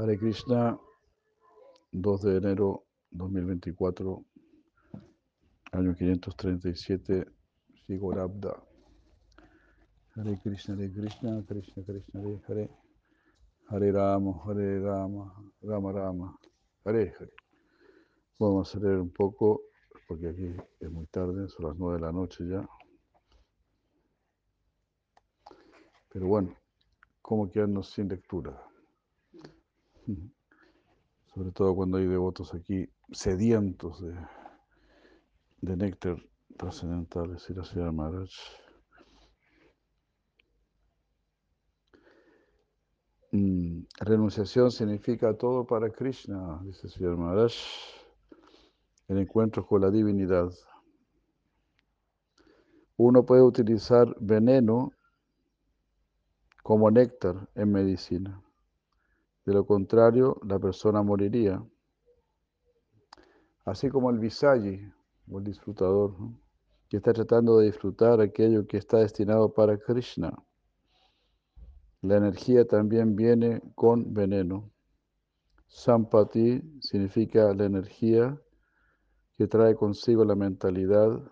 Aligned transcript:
Hare 0.00 0.16
Krishna, 0.16 0.78
2 1.90 2.22
de 2.22 2.36
enero 2.36 2.84
2024, 3.10 4.24
año 5.72 5.92
537, 5.96 7.26
Sigorabda. 7.84 8.62
Hare 10.14 10.38
Krishna, 10.40 10.76
Hare 10.76 10.92
Krishna, 10.92 11.42
Krishna 11.44 11.82
Krishna, 11.82 12.20
Hare 12.20 12.40
Hare, 12.46 12.70
Hare 13.70 13.90
Rama, 13.90 14.40
Hare 14.46 14.78
Rama, 14.78 15.34
Rama 15.62 15.92
Rama, 15.92 16.38
Hare 16.84 17.12
Hare. 17.18 17.32
Vamos 18.38 18.72
a 18.76 18.78
leer 18.78 19.00
un 19.00 19.10
poco, 19.10 19.62
porque 20.06 20.28
aquí 20.28 20.54
es 20.78 20.90
muy 20.92 21.06
tarde, 21.06 21.48
son 21.48 21.66
las 21.66 21.76
9 21.76 21.96
de 21.96 22.06
la 22.06 22.12
noche 22.12 22.46
ya. 22.46 22.64
Pero 26.08 26.28
bueno, 26.28 26.54
¿cómo 27.20 27.50
quedarnos 27.50 27.90
sin 27.90 28.08
lectura? 28.08 28.67
Sobre 31.34 31.52
todo 31.52 31.74
cuando 31.74 31.98
hay 31.98 32.06
devotos 32.06 32.54
aquí 32.54 32.88
sedientos 33.12 34.02
de, 35.60 35.76
néctar 35.76 36.16
trascendental, 36.56 37.32
decir 37.32 37.56
la 37.56 37.64
señora 37.64 37.92
Maharaj. 37.92 38.30
Renunciación 44.00 44.70
significa 44.70 45.34
todo 45.34 45.66
para 45.66 45.90
Krishna, 45.90 46.60
dice 46.64 46.88
señor 46.88 47.18
Maharaj, 47.18 47.52
el 49.08 49.18
encuentro 49.18 49.66
con 49.66 49.82
la 49.82 49.90
divinidad. 49.90 50.50
Uno 52.96 53.24
puede 53.26 53.42
utilizar 53.42 54.16
veneno 54.18 54.92
como 56.62 56.90
néctar 56.90 57.48
en 57.54 57.72
medicina. 57.72 58.42
De 59.48 59.54
lo 59.54 59.64
contrario, 59.64 60.36
la 60.44 60.58
persona 60.58 61.02
moriría. 61.02 61.64
Así 63.64 63.88
como 63.88 64.10
el 64.10 64.18
visayi, 64.18 64.92
o 65.26 65.38
el 65.38 65.44
disfrutador, 65.44 66.14
que 66.86 66.98
está 66.98 67.14
tratando 67.14 67.56
de 67.56 67.64
disfrutar 67.64 68.20
aquello 68.20 68.66
que 68.66 68.76
está 68.76 68.98
destinado 68.98 69.54
para 69.54 69.78
Krishna. 69.78 70.34
La 72.02 72.18
energía 72.18 72.66
también 72.66 73.16
viene 73.16 73.62
con 73.74 74.12
veneno. 74.12 74.70
Sampati 75.66 76.62
significa 76.82 77.54
la 77.54 77.64
energía 77.64 78.38
que 79.38 79.46
trae 79.46 79.74
consigo 79.74 80.26
la 80.26 80.34
mentalidad 80.34 81.22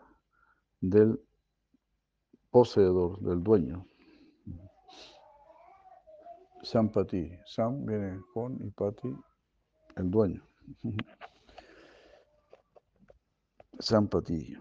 del 0.81 1.21
poseedor, 2.51 3.21
del 3.21 3.43
dueño. 3.43 3.87
Sampati. 6.67 7.31
Sam 7.45 7.87
viene 7.87 8.21
con 8.35 8.61
y 8.61 8.71
Pati, 8.71 9.17
el 9.97 10.11
dueño. 10.11 10.43
Sampati. 13.79 14.57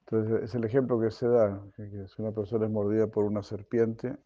Entonces, 0.00 0.42
es 0.42 0.54
el 0.54 0.64
ejemplo 0.64 1.00
que 1.00 1.10
se 1.10 1.28
da, 1.28 1.64
que 1.74 2.06
si 2.08 2.20
una 2.20 2.32
persona 2.32 2.66
es 2.66 2.70
mordida 2.70 3.06
por 3.06 3.24
una 3.24 3.42
serpiente, 3.42 4.18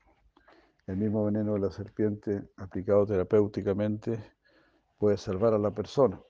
el 0.89 0.97
mismo 0.97 1.25
veneno 1.25 1.53
de 1.55 1.61
la 1.61 1.70
serpiente 1.70 2.51
aplicado 2.56 3.06
terapéuticamente 3.06 4.19
puede 4.98 5.19
salvar 5.19 5.55
a 5.55 5.58
la 5.58 5.73
persona. 5.73 6.20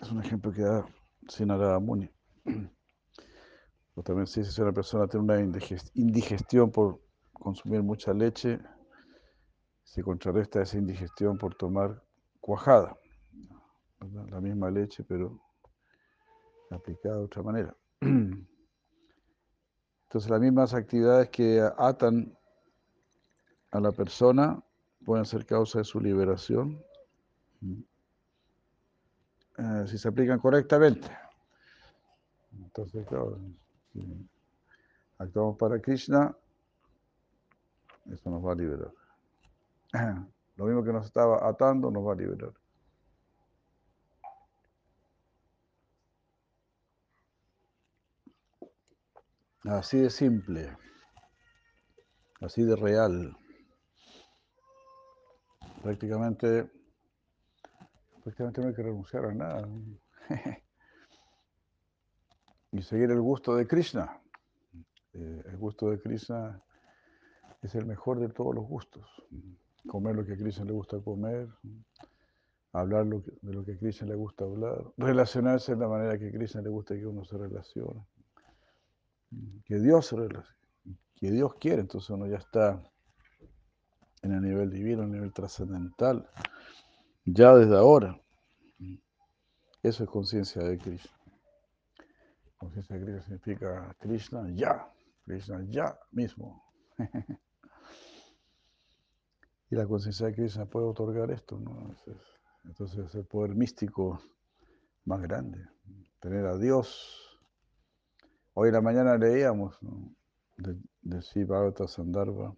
Es 0.00 0.10
un 0.10 0.24
ejemplo 0.24 0.52
que 0.52 0.62
da 0.62 0.86
Sinarada 1.28 1.78
Muni. 1.80 2.08
O 3.96 4.02
también 4.02 4.26
si 4.26 4.42
una 4.60 4.72
persona 4.72 5.08
tiene 5.08 5.24
una 5.24 5.40
indigestión 5.94 6.70
por 6.70 7.00
consumir 7.32 7.82
mucha 7.82 8.12
leche, 8.12 8.60
se 9.82 10.02
contrarresta 10.02 10.60
esa 10.60 10.76
indigestión 10.76 11.38
por 11.38 11.54
tomar 11.54 12.04
cuajada. 12.40 12.94
La 14.28 14.40
misma 14.40 14.70
leche, 14.70 15.02
pero 15.02 15.40
aplicada 16.70 17.16
de 17.16 17.24
otra 17.24 17.42
manera. 17.42 17.74
Entonces 18.00 18.46
las 20.30 20.40
mismas 20.40 20.74
actividades 20.74 21.30
que 21.30 21.66
atan 21.78 22.36
a 23.70 23.80
la 23.80 23.92
persona 23.92 24.62
pueden 25.06 25.24
ser 25.24 25.46
causa 25.46 25.78
de 25.78 25.84
su 25.84 26.00
liberación 26.00 26.84
eh, 29.58 29.84
si 29.86 29.96
se 29.96 30.08
aplican 30.08 30.38
correctamente. 30.38 31.08
Entonces, 32.52 33.06
claro, 33.06 33.38
actuamos 35.18 35.56
para 35.56 35.80
Krishna, 35.80 36.36
eso 38.12 38.30
nos 38.30 38.44
va 38.44 38.52
a 38.52 38.54
liberar. 38.54 38.92
Lo 40.56 40.64
mismo 40.64 40.82
que 40.82 40.92
nos 40.92 41.06
estaba 41.06 41.48
atando 41.48 41.90
nos 41.90 42.06
va 42.06 42.12
a 42.12 42.16
liberar. 42.16 42.52
Así 49.64 49.98
de 49.98 50.10
simple, 50.10 50.76
así 52.40 52.62
de 52.62 52.76
real. 52.76 53.36
Prácticamente, 55.82 56.70
prácticamente 58.22 58.60
no 58.60 58.68
hay 58.68 58.74
que 58.74 58.82
renunciar 58.82 59.24
a 59.24 59.34
nada. 59.34 59.68
y 62.76 62.82
seguir 62.82 63.10
el 63.10 63.20
gusto 63.20 63.56
de 63.56 63.66
Krishna. 63.66 64.20
Eh, 65.14 65.42
el 65.46 65.56
gusto 65.56 65.90
de 65.90 66.00
Krishna 66.00 66.62
es 67.62 67.74
el 67.74 67.86
mejor 67.86 68.20
de 68.20 68.28
todos 68.28 68.54
los 68.54 68.66
gustos. 68.66 69.06
Comer 69.88 70.14
lo 70.14 70.26
que 70.26 70.34
a 70.34 70.36
Krishna 70.36 70.64
le 70.64 70.72
gusta 70.72 71.00
comer, 71.00 71.48
hablar 72.72 73.06
de 73.06 73.54
lo 73.54 73.64
que 73.64 73.72
a 73.72 73.78
Krishna 73.78 74.08
le 74.08 74.14
gusta 74.14 74.44
hablar, 74.44 74.84
relacionarse 74.98 75.74
de 75.74 75.80
la 75.80 75.88
manera 75.88 76.18
que 76.18 76.28
a 76.28 76.32
Krishna 76.32 76.60
le 76.60 76.68
gusta 76.68 76.94
que 76.94 77.06
uno 77.06 77.24
se 77.24 77.38
relacione. 77.38 78.04
Que 79.64 79.78
Dios 79.78 80.06
se 80.06 80.16
relacione, 80.16 80.56
que 81.14 81.30
Dios 81.30 81.54
quiere, 81.54 81.80
entonces 81.80 82.10
uno 82.10 82.26
ya 82.26 82.36
está 82.36 82.82
en 84.22 84.32
el 84.32 84.42
nivel 84.42 84.70
divino, 84.70 85.02
en 85.02 85.08
el 85.08 85.14
nivel 85.14 85.32
trascendental, 85.32 86.28
ya 87.24 87.54
desde 87.54 87.76
ahora. 87.76 88.20
Eso 89.82 90.04
es 90.04 90.10
conciencia 90.10 90.62
de 90.62 90.78
Krishna. 90.78 91.15
Conciencia 92.66 92.96
de 92.96 93.04
Krishna 93.04 93.22
significa 93.22 93.96
Krishna 94.00 94.50
ya, 94.50 94.92
Krishna 95.24 95.64
ya 95.68 95.96
mismo. 96.10 96.64
y 99.70 99.76
la 99.76 99.86
conciencia 99.86 100.26
de 100.26 100.34
Krishna 100.34 100.66
puede 100.66 100.86
otorgar 100.86 101.30
esto, 101.30 101.60
¿no? 101.60 101.94
Entonces 102.64 103.06
es 103.06 103.14
el 103.14 103.24
poder 103.24 103.54
místico 103.54 104.20
más 105.04 105.22
grande, 105.22 105.64
tener 106.18 106.44
a 106.44 106.58
Dios. 106.58 107.38
Hoy 108.54 108.70
en 108.70 108.74
la 108.74 108.80
mañana 108.80 109.16
leíamos 109.16 109.78
de, 110.56 110.76
de 111.02 111.22
Sri 111.22 111.46
Sandarbha, 111.86 112.52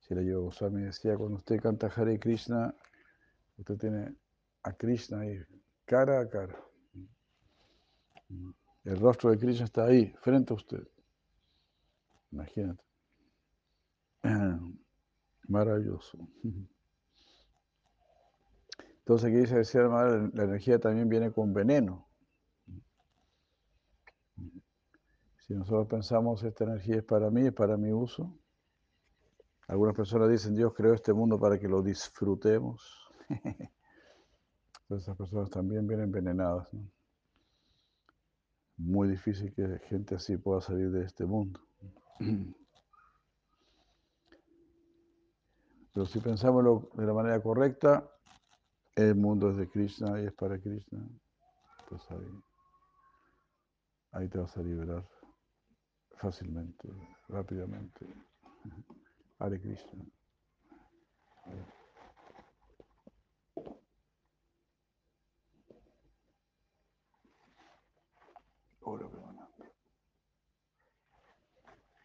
si 0.00 0.14
la 0.14 0.20
Yoga 0.20 0.44
Goswami 0.44 0.82
decía, 0.82 1.16
cuando 1.16 1.38
usted 1.38 1.62
canta 1.62 1.86
Hare 1.86 2.18
Krishna, 2.18 2.74
usted 3.56 3.78
tiene 3.78 4.14
a 4.64 4.72
Krishna 4.74 5.20
ahí, 5.20 5.42
cara 5.86 6.20
a 6.20 6.28
cara. 6.28 6.62
El 8.84 9.00
rostro 9.00 9.30
de 9.30 9.38
Krishna 9.38 9.64
está 9.64 9.86
ahí, 9.86 10.14
frente 10.20 10.52
a 10.52 10.56
usted. 10.56 10.86
Imagínate. 12.30 12.84
Maravilloso. 15.48 16.18
Entonces 18.98 19.28
aquí 19.28 19.36
dice, 19.36 19.56
decía 19.56 19.82
la 19.82 20.44
energía 20.44 20.78
también 20.78 21.08
viene 21.08 21.30
con 21.32 21.52
veneno. 21.52 22.08
Si 25.46 25.54
nosotros 25.54 25.86
pensamos 25.86 26.42
esta 26.42 26.64
energía 26.64 26.96
es 26.96 27.04
para 27.04 27.30
mí, 27.30 27.46
es 27.46 27.52
para 27.52 27.76
mi 27.76 27.92
uso. 27.92 28.38
Algunas 29.68 29.94
personas 29.94 30.30
dicen, 30.30 30.54
Dios 30.54 30.72
creó 30.74 30.94
este 30.94 31.12
mundo 31.12 31.38
para 31.38 31.58
que 31.58 31.68
lo 31.68 31.82
disfrutemos. 31.82 33.10
Entonces 33.28 33.70
esas 34.90 35.16
personas 35.16 35.50
también 35.50 35.86
vienen 35.86 36.06
envenenadas. 36.06 36.72
¿no? 36.72 36.93
Muy 38.76 39.08
difícil 39.08 39.52
que 39.54 39.78
gente 39.88 40.14
así 40.16 40.36
pueda 40.36 40.60
salir 40.60 40.90
de 40.90 41.04
este 41.04 41.24
mundo. 41.24 41.60
Pero 45.92 46.06
si 46.06 46.18
pensamos 46.18 46.90
de 46.94 47.06
la 47.06 47.12
manera 47.12 47.40
correcta, 47.40 48.10
el 48.96 49.14
mundo 49.14 49.50
es 49.50 49.56
de 49.56 49.68
Krishna 49.68 50.20
y 50.20 50.26
es 50.26 50.32
para 50.32 50.58
Krishna, 50.58 51.06
pues 51.88 52.02
ahí, 54.12 54.28
te 54.28 54.38
vas 54.38 54.56
a 54.56 54.62
liberar 54.62 55.04
fácilmente, 56.16 56.88
rápidamente. 57.28 58.06
Hare 59.38 59.60
Krishna. 59.60 60.04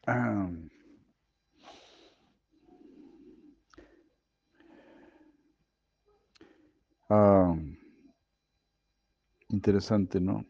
Ah. 0.07 0.49
Ah. 7.09 7.55
Interesante, 9.49 10.21
¿no? 10.21 10.45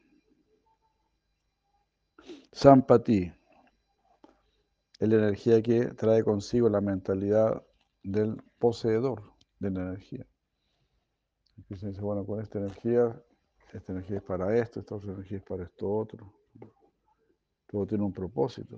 Sampati 2.52 3.32
es 5.00 5.10
la 5.10 5.16
energía 5.16 5.62
que 5.62 5.86
trae 5.88 6.24
consigo 6.24 6.68
la 6.70 6.82
mentalidad 6.82 7.64
del 8.04 8.42
poseedor 8.60 9.34
de 9.60 9.72
la 9.72 9.82
energía. 9.82 10.26
Dice, 11.70 11.92
bueno, 12.02 12.26
con 12.26 12.42
esta 12.42 12.60
energía 12.60 13.22
esta 13.74 13.92
energía 13.92 14.18
es 14.18 14.24
para 14.24 14.56
esto, 14.58 14.80
esta 14.80 14.96
otra 14.96 15.14
energía 15.14 15.38
es 15.38 15.44
para 15.44 15.64
esto 15.64 15.90
otro. 15.90 16.34
Todo 17.68 17.86
tiene 17.86 18.04
un 18.04 18.14
propósito. 18.14 18.78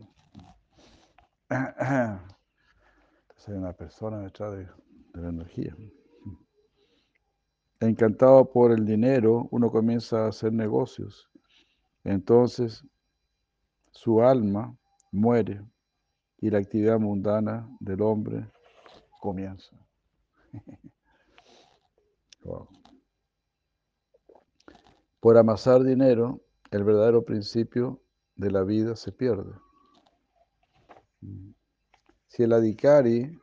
Entonces 1.49 3.47
hay 3.47 3.55
una 3.55 3.73
persona 3.73 4.19
detrás 4.19 4.51
de, 4.51 4.65
de 4.65 5.21
la 5.21 5.29
energía. 5.29 5.75
Encantado 7.79 8.51
por 8.51 8.71
el 8.71 8.85
dinero, 8.85 9.47
uno 9.51 9.71
comienza 9.71 10.25
a 10.25 10.29
hacer 10.29 10.53
negocios. 10.53 11.29
Entonces, 12.03 12.85
su 13.91 14.21
alma 14.21 14.75
muere 15.11 15.63
y 16.37 16.49
la 16.49 16.59
actividad 16.59 16.99
mundana 16.99 17.67
del 17.79 18.01
hombre 18.01 18.49
comienza. 19.19 19.75
Por 25.21 25.37
amasar 25.37 25.83
dinero, 25.83 26.41
el 26.71 26.83
verdadero 26.83 27.23
principio 27.23 28.01
de 28.35 28.49
la 28.49 28.63
vida 28.63 28.95
se 28.95 29.11
pierde. 29.11 29.53
Si 32.25 32.41
el 32.41 32.51
adhikari 32.53 33.39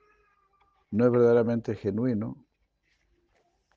no 0.90 1.06
es 1.06 1.12
verdaderamente 1.12 1.76
genuino, 1.76 2.44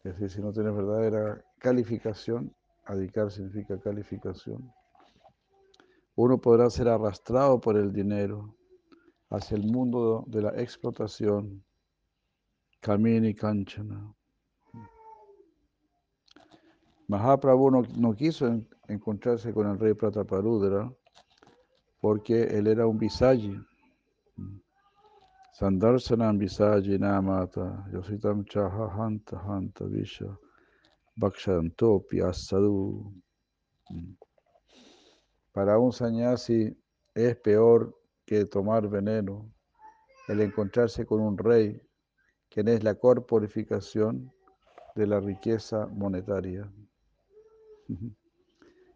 es 0.03 0.13
decir, 0.15 0.31
si 0.31 0.41
no 0.41 0.51
tiene 0.51 0.71
verdadera 0.71 1.45
calificación, 1.59 2.55
adicar 2.85 3.29
significa 3.29 3.79
calificación, 3.79 4.73
uno 6.15 6.39
podrá 6.39 6.71
ser 6.71 6.87
arrastrado 6.87 7.61
por 7.61 7.77
el 7.77 7.93
dinero 7.93 8.55
hacia 9.29 9.57
el 9.57 9.71
mundo 9.71 10.23
de 10.25 10.41
la 10.41 10.59
explotación, 10.59 11.63
Kamini 12.79 13.35
Kanchana. 13.35 14.15
Mahaprabhu 17.11 17.83
no, 17.97 18.15
quiso 18.15 18.47
encontrarse 18.87 19.51
con 19.51 19.67
el 19.67 19.77
rey 19.77 19.93
Prataparudra 19.93 20.89
porque 21.99 22.43
él 22.43 22.67
era 22.67 22.87
un 22.87 22.97
visayi. 22.97 23.59
Sandarsanam 25.51 26.37
visayi 26.37 26.97
namata, 26.97 27.85
yositam 27.91 28.45
chaha 28.45 28.87
hanta 28.95 29.37
hanta 29.45 29.83
visha, 29.87 30.39
bhakshantopi 31.17 32.21
asadu. 32.21 33.13
Para 35.51 35.77
un 35.79 35.91
sannyasi 35.91 36.73
es 37.13 37.35
peor 37.35 37.93
que 38.25 38.45
tomar 38.45 38.87
veneno 38.87 39.51
el 40.29 40.39
encontrarse 40.39 41.05
con 41.05 41.19
un 41.19 41.37
rey, 41.37 41.77
quien 42.49 42.69
es 42.69 42.85
la 42.85 42.95
corporificación 42.95 44.31
de 44.95 45.07
la 45.07 45.19
riqueza 45.19 45.87
monetaria. 45.87 46.71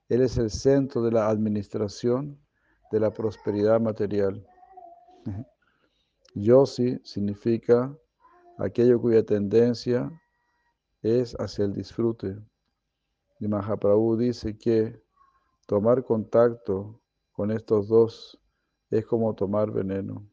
Él 0.09 0.21
es 0.21 0.37
el 0.37 0.49
centro 0.49 1.01
de 1.01 1.11
la 1.11 1.29
administración 1.29 2.39
de 2.91 2.99
la 2.99 3.11
prosperidad 3.11 3.79
material. 3.81 4.45
Yosi 6.33 6.99
significa 7.03 7.97
aquello 8.57 9.01
cuya 9.01 9.25
tendencia 9.25 10.11
es 11.01 11.35
hacia 11.39 11.65
el 11.65 11.73
disfrute. 11.73 12.37
Y 13.39 13.47
Mahaprabhu 13.47 14.17
dice 14.17 14.57
que 14.57 15.01
tomar 15.65 16.03
contacto 16.03 17.01
con 17.31 17.51
estos 17.51 17.87
dos 17.87 18.39
es 18.89 19.05
como 19.05 19.33
tomar 19.33 19.71
veneno. 19.71 20.25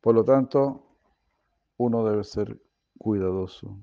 Por 0.00 0.14
lo 0.14 0.24
tanto, 0.24 0.84
uno 1.76 2.04
debe 2.04 2.24
ser 2.24 2.60
cuidadoso. 2.98 3.78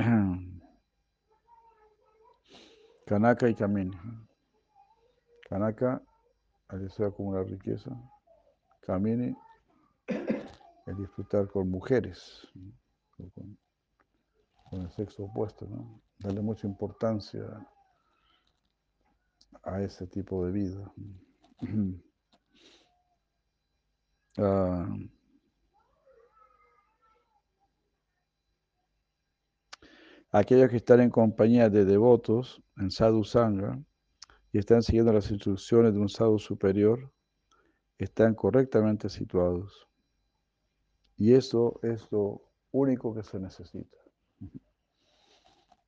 Kanaka 3.06 3.48
y 3.48 3.54
Kamini. 3.54 3.96
Kanaka, 5.48 6.02
al 6.68 6.80
deseo 6.80 7.06
acumular 7.08 7.46
riqueza. 7.46 7.90
Kamini, 8.80 9.36
el 10.86 10.96
disfrutar 10.96 11.48
con 11.48 11.70
mujeres, 11.70 12.48
con, 13.34 13.58
el 14.72 14.90
sexo 14.92 15.24
opuesto, 15.24 15.66
¿no? 15.66 16.00
Darle 16.18 16.40
mucha 16.40 16.66
importancia 16.66 17.44
a 19.64 19.82
ese 19.82 20.06
tipo 20.06 20.46
de 20.46 20.52
vida. 20.52 20.92
Ah, 24.38 24.86
aquellos 30.30 30.70
que 30.70 30.76
están 30.76 31.00
en 31.00 31.10
compañía 31.10 31.68
de 31.68 31.84
devotos 31.84 32.62
en 32.76 32.90
sadhu 32.90 33.24
sangha 33.24 33.78
y 34.52 34.58
están 34.58 34.82
siguiendo 34.82 35.12
las 35.12 35.30
instrucciones 35.30 35.92
de 35.92 36.00
un 36.00 36.08
sadhu 36.08 36.38
superior, 36.38 37.12
están 37.98 38.34
correctamente 38.34 39.08
situados. 39.08 39.88
Y 41.16 41.34
eso 41.34 41.78
es 41.82 42.10
lo 42.10 42.42
único 42.72 43.14
que 43.14 43.22
se 43.22 43.38
necesita. 43.38 43.96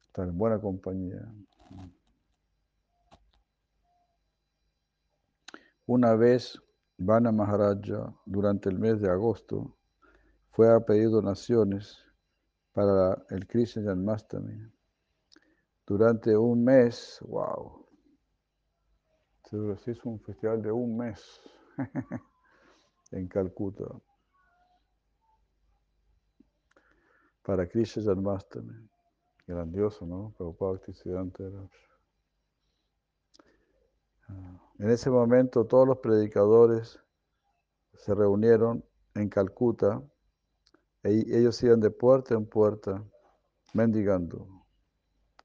Estar 0.03 0.29
en 0.29 0.37
buena 0.37 0.61
compañía. 0.61 1.27
Una 5.87 6.15
vez, 6.15 6.61
Vana 6.99 7.33
Maharaja, 7.33 8.15
durante 8.27 8.69
el 8.69 8.79
mes 8.79 9.00
de 9.00 9.11
agosto, 9.11 9.75
fue 10.50 10.73
a 10.73 10.81
pedir 10.81 11.11
donaciones 11.11 12.05
para 12.72 13.24
el 13.30 13.46
Krishna 13.46 13.82
Janmastami. 13.82 14.70
Durante 15.86 16.36
un 16.36 16.64
mes, 16.64 17.19
wow, 17.22 17.86
se 19.44 19.90
hizo 19.90 20.08
un 20.08 20.20
festival 20.20 20.62
de 20.62 20.72
un 20.72 20.96
mes 20.96 21.40
en 23.10 23.28
Calcuta 23.28 23.84
para 27.43 27.69
Krishna 27.69 28.02
Janmastami. 28.05 28.88
Grandioso, 29.46 30.06
¿no? 30.06 30.32
Prabhupada 30.38 30.72
Bhaktisiddhanta 30.72 31.43
era 31.43 31.69
en 34.79 34.91
ese 34.91 35.10
momento 35.10 35.67
todos 35.67 35.86
los 35.86 35.98
predicadores 35.98 36.98
se 37.94 38.14
reunieron 38.14 38.84
en 39.14 39.29
Calcuta 39.29 40.02
ellos 41.03 41.63
iban 41.63 41.81
de 41.81 41.91
puerta 41.91 42.35
en 42.35 42.47
puerta 42.47 43.05
mendigando, 43.75 44.65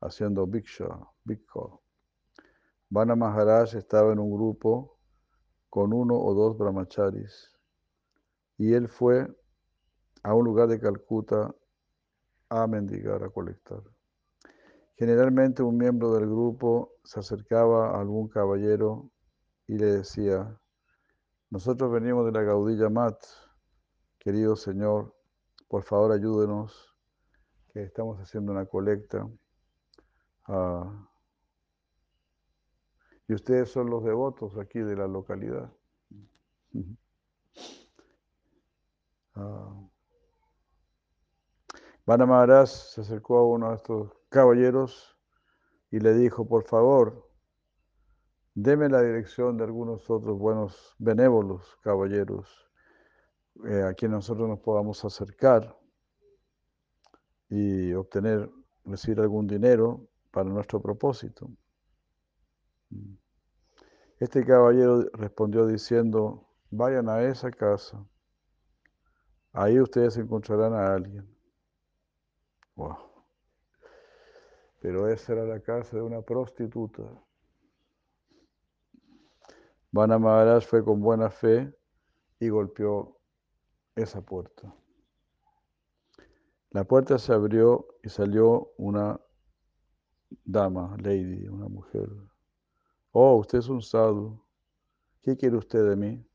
haciendo 0.02 0.46
bhiksha, 0.46 0.88
bhikkha. 1.24 1.80
Vana 2.90 3.16
Maharaj 3.16 3.76
estaba 3.76 4.14
en 4.14 4.20
un 4.20 4.32
grupo 4.32 4.98
con 5.70 5.94
uno 5.94 6.16
o 6.16 6.34
dos 6.34 6.58
brahmacharis 6.58 7.52
y 8.58 8.74
él 8.74 8.88
fue 8.88 9.28
a 10.24 10.34
un 10.34 10.46
lugar 10.46 10.68
de 10.68 10.80
Calcuta 10.80 11.54
a 12.50 12.68
mendigar, 12.68 13.24
a 13.24 13.30
colectar. 13.30 13.82
Generalmente 14.96 15.62
un 15.62 15.78
miembro 15.78 16.14
del 16.14 16.26
grupo 16.26 16.94
se 17.04 17.20
acercaba 17.20 17.92
a 17.92 18.02
algún 18.02 18.28
caballero 18.30 19.12
y 19.68 19.78
le 19.78 19.86
decía, 19.86 20.60
nosotros 21.50 21.92
venimos 21.92 22.26
de 22.26 22.32
la 22.32 22.42
Gaudilla 22.42 22.90
Mat, 22.90 23.22
querido 24.18 24.56
Señor, 24.56 25.16
por 25.67 25.83
favor 25.83 26.12
ayúdenos, 26.12 26.95
que 27.74 27.83
estamos 27.83 28.19
haciendo 28.19 28.51
una 28.51 28.65
colecta. 28.65 29.27
Ah, 30.45 31.07
y 33.27 33.33
ustedes 33.33 33.69
son 33.69 33.89
los 33.89 34.03
devotos 34.03 34.57
aquí 34.57 34.79
de 34.79 34.95
la 34.95 35.07
localidad. 35.07 35.71
Uh, 39.36 39.89
se 42.65 43.01
acercó 43.01 43.38
a 43.38 43.45
uno 43.45 43.69
de 43.69 43.75
estos 43.75 44.13
caballeros 44.29 45.17
y 45.91 46.00
le 46.00 46.13
dijo, 46.13 46.47
por 46.47 46.63
favor, 46.63 47.29
deme 48.55 48.88
la 48.89 49.01
dirección 49.01 49.57
de 49.57 49.65
algunos 49.65 50.09
otros 50.09 50.39
buenos 50.39 50.95
benévolos 50.97 51.77
caballeros 51.81 52.66
eh, 53.66 53.84
a 53.84 53.94
quienes 53.94 54.18
nosotros 54.18 54.48
nos 54.48 54.60
podamos 54.60 55.04
acercar 55.04 55.78
y 57.50 57.94
obtener, 57.94 58.50
recibir 58.86 59.20
algún 59.20 59.48
dinero 59.48 60.08
para 60.32 60.50
nuestro 60.50 60.82
propósito. 60.82 61.50
Mm. 62.90 63.16
Este 64.20 64.46
caballero 64.46 65.06
respondió 65.14 65.66
diciendo, 65.68 66.48
vayan 66.70 67.08
a 67.10 67.22
esa 67.24 67.52
casa, 67.52 68.04
ahí 69.54 69.80
ustedes 69.80 70.18
encontrarán 70.18 70.74
a 70.74 70.94
alguien. 70.94 71.28
Wow. 72.76 72.98
Pero 74.80 75.08
esa 75.08 75.34
era 75.34 75.46
la 75.46 75.60
casa 75.60 75.98
de 75.98 76.04
una 76.04 76.22
prostituta. 76.22 77.04
Vana 79.92 80.62
fue 80.62 80.84
con 80.84 81.02
buena 81.02 81.30
fe 81.30 81.74
y 82.40 82.50
golpeó 82.50 83.16
esa 83.98 84.22
puerta. 84.22 84.74
La 86.70 86.84
puerta 86.84 87.18
se 87.18 87.34
abrió 87.34 87.88
y 88.04 88.10
salió 88.10 88.72
una 88.77 89.20
dama, 90.44 90.96
lady, 91.00 91.48
una 91.48 91.68
mujer. 91.68 92.10
Oh, 93.12 93.36
usted 93.38 93.60
es 93.60 93.70
un 93.70 93.82
sadhu. 93.82 94.42
¿Qué 95.24 95.36
quiere 95.36 95.58
usted 95.58 95.89
de 95.89 95.96
mí? 95.96 96.25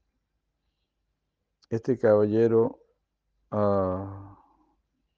Este 1.71 1.97
caballero 1.97 2.81
ah, 3.51 4.37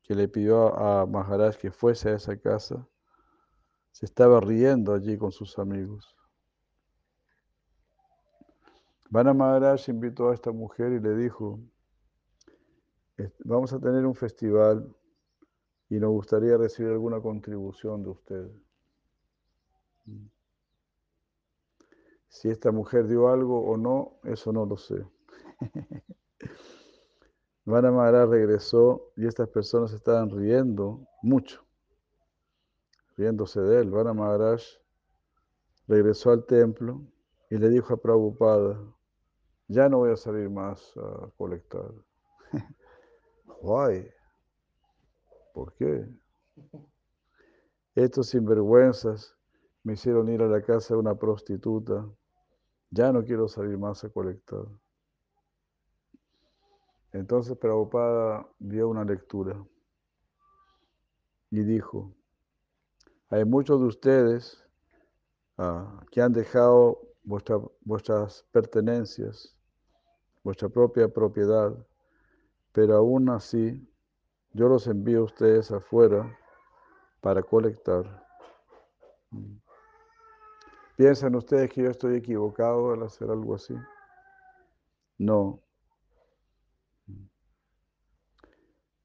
que 0.03 0.15
le 0.15 0.29
pidió 0.29 0.77
a 0.77 1.07
Maharaj 1.07 1.57
que 1.57 1.71
fuese 1.71 2.11
a 2.11 2.17
esa 2.17 2.37
casa, 2.37 2.87
se 3.91 4.05
estaba 4.07 4.41
riendo 4.41 4.93
allí 4.93 5.17
con 5.17 5.33
sus 5.33 5.59
amigos. 5.59 6.15
Vana 9.09 9.33
Maharaj 9.33 9.89
invitó 9.89 10.31
a 10.31 10.35
esta 10.35 10.51
mujer 10.53 10.93
y 10.93 11.01
le 11.01 11.15
dijo, 11.15 11.61
vamos 13.45 13.73
a 13.73 13.81
tener 13.81 14.05
un 14.07 14.15
festival 14.15 14.95
y 15.89 15.99
nos 15.99 16.11
gustaría 16.11 16.57
recibir 16.57 16.93
alguna 16.93 17.21
contribución 17.21 18.03
de 18.03 18.11
usted. 18.11 18.51
Si 22.29 22.51
esta 22.51 22.73
mujer 22.73 23.07
dio 23.07 23.29
algo 23.29 23.65
o 23.65 23.77
no, 23.77 24.19
eso 24.25 24.53
no 24.53 24.67
lo 24.67 24.77
sé. 24.77 25.07
Vana 27.65 28.27
regresó 28.27 29.13
y 29.17 29.27
estas 29.27 29.49
personas 29.49 29.93
estaban 29.93 30.29
riendo 30.31 31.07
mucho, 31.23 31.65
riéndose 33.17 33.61
de 33.61 33.81
él. 33.81 33.91
Vana 33.91 34.13
Maharaj 34.13 34.63
regresó 35.87 36.31
al 36.31 36.45
templo 36.45 37.01
y 37.49 37.57
le 37.57 37.71
dijo 37.71 37.95
a 37.95 37.97
Prabhupada, 37.97 38.79
ya 39.69 39.89
no 39.89 39.99
voy 39.99 40.11
a 40.11 40.17
salir 40.17 40.51
más 40.51 40.95
a 40.97 41.31
colectar. 41.39 41.91
¿Por 45.55 45.73
qué? 45.75 46.07
Estos 47.95 48.29
sinvergüenzas 48.29 49.35
me 49.83 49.95
hicieron 49.95 50.29
ir 50.29 50.43
a 50.43 50.49
la 50.49 50.61
casa 50.61 50.93
de 50.93 51.01
una 51.01 51.15
prostituta. 51.15 52.07
Ya 52.91 53.11
no 53.11 53.25
quiero 53.25 53.49
salir 53.49 53.79
más 53.79 54.05
a 54.05 54.11
colectar. 54.11 54.67
Entonces 57.13 57.57
Prabhupada 57.57 58.47
dio 58.59 58.89
una 58.89 59.05
lectura 59.05 59.65
y 61.51 61.63
dijo, 61.63 62.15
hay 63.31 63.45
muchos 63.45 63.81
de 63.81 63.87
ustedes 63.87 64.63
ah, 65.57 66.05
que 66.11 66.21
han 66.21 66.33
dejado 66.33 67.01
vuestras 67.23 68.45
pertenencias, 68.53 69.57
vuestra 70.43 70.69
propia 70.69 71.09
propiedad, 71.09 71.75
pero 72.75 72.97
aún 72.97 73.31
así 73.31 73.89
yo 74.53 74.69
los 74.69 74.87
envío 74.87 75.21
a 75.21 75.25
ustedes 75.25 75.71
afuera 75.71 76.39
para 77.23 77.43
colectar. 77.43 78.05
¿Piensan 80.97 81.35
ustedes 81.37 81.71
que 81.71 81.85
yo 81.85 81.91
estoy 81.91 82.17
equivocado 82.17 82.93
al 82.93 83.05
hacer 83.05 83.31
algo 83.31 83.55
así? 83.55 83.75
No, 85.17 85.65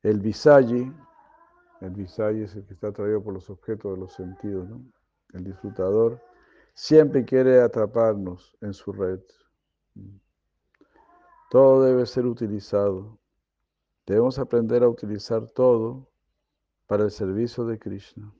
El 0.01 0.21
visayi, 0.21 0.91
el 1.81 1.89
visayi 1.89 2.43
es 2.43 2.55
el 2.55 2.65
que 2.65 2.73
está 2.73 2.87
atraído 2.87 3.21
por 3.21 3.33
los 3.33 3.49
objetos 3.49 3.93
de 3.93 3.99
los 3.99 4.13
sentidos, 4.13 4.69
¿no? 4.69 4.81
El 5.33 5.43
disfrutador 5.43 6.21
siempre 6.73 7.25
quiere 7.25 7.61
atraparnos 7.61 8.55
en 8.61 8.73
su 8.73 8.93
red. 8.93 9.19
Todo 11.49 11.83
debe 11.83 12.05
ser 12.05 12.25
utilizado. 12.25 13.18
Debemos 14.09 14.39
aprender 14.39 14.83
a 14.83 14.89
utilizar 14.89 15.45
todo 15.51 16.09
para 16.87 17.03
el 17.03 17.11
servicio 17.11 17.63
de 17.65 17.77
Krishna. 17.77 18.33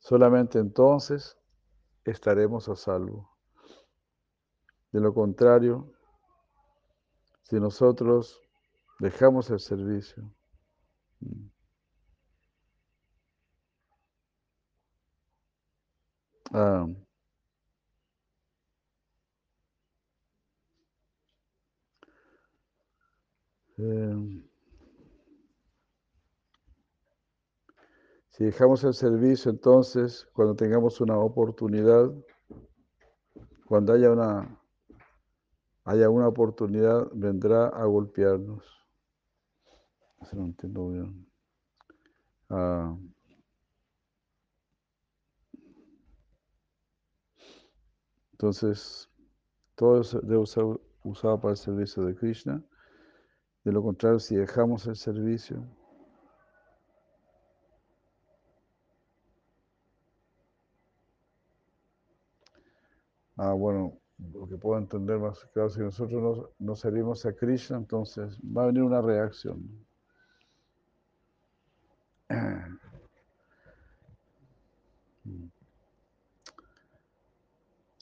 Solamente 0.00 0.58
entonces 0.58 1.38
estaremos 2.04 2.68
a 2.68 2.76
salvo. 2.76 3.30
De 4.92 5.00
lo 5.00 5.14
contrario, 5.14 5.90
si 7.44 7.60
nosotros 7.60 8.44
Dejamos 8.98 9.50
el 9.50 9.60
servicio. 9.60 10.32
Mm. 11.20 11.48
Ah. 16.52 16.86
Em. 23.76 24.44
si 28.30 28.44
dejamos 28.44 28.82
el 28.84 28.94
servicio, 28.94 29.50
entonces, 29.50 30.26
cuando 30.32 30.54
tengamos 30.56 31.00
una 31.00 31.18
oportunidad, 31.18 32.10
cuando 33.66 33.92
haya 33.92 34.10
una, 34.10 34.60
haya 35.84 36.10
una 36.10 36.28
oportunidad, 36.28 37.08
vendrá 37.12 37.68
a 37.68 37.84
golpearnos 37.84 38.84
no 40.32 40.44
entiendo. 40.46 41.12
Ah, 42.48 42.96
entonces, 48.32 49.08
todo 49.74 50.02
debe 50.22 50.46
ser 50.46 50.64
usado 51.02 51.40
para 51.40 51.52
el 51.52 51.56
servicio 51.56 52.04
de 52.04 52.14
Krishna. 52.14 52.62
De 53.64 53.72
lo 53.72 53.82
contrario, 53.82 54.20
si 54.20 54.36
dejamos 54.36 54.86
el 54.86 54.94
servicio, 54.94 55.64
Ah, 63.36 63.52
bueno, 63.52 63.98
lo 64.32 64.48
que 64.48 64.56
puedo 64.56 64.78
entender 64.78 65.18
más 65.18 65.44
claro, 65.52 65.68
si 65.70 65.80
nosotros 65.80 66.20
no, 66.20 66.50
no 66.58 66.76
servimos 66.76 67.24
a 67.26 67.32
Krishna, 67.32 67.76
entonces 67.76 68.38
va 68.40 68.64
a 68.64 68.66
venir 68.66 68.82
una 68.82 69.00
reacción. 69.02 69.86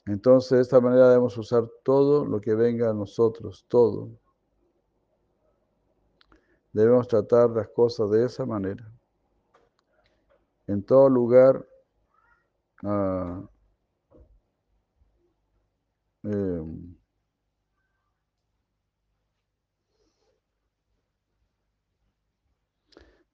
Entonces, 0.05 0.51
de 0.51 0.61
esta 0.61 0.79
manera 0.79 1.09
debemos 1.09 1.37
usar 1.37 1.69
todo 1.83 2.25
lo 2.25 2.39
que 2.39 2.55
venga 2.55 2.89
a 2.89 2.93
nosotros, 2.93 3.65
todo. 3.67 4.09
Debemos 6.73 7.07
tratar 7.07 7.51
las 7.51 7.69
cosas 7.69 8.09
de 8.11 8.25
esa 8.25 8.45
manera. 8.45 8.91
En 10.67 10.83
todo 10.83 11.07
lugar, 11.09 11.65
uh, 12.83 13.47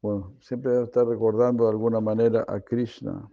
Bueno, 0.02 0.34
siempre 0.40 0.72
debo 0.72 0.86
estar 0.86 1.06
recordando 1.06 1.66
de 1.66 1.72
alguna 1.72 2.00
manera 2.00 2.46
a 2.48 2.62
Krishna 2.62 3.30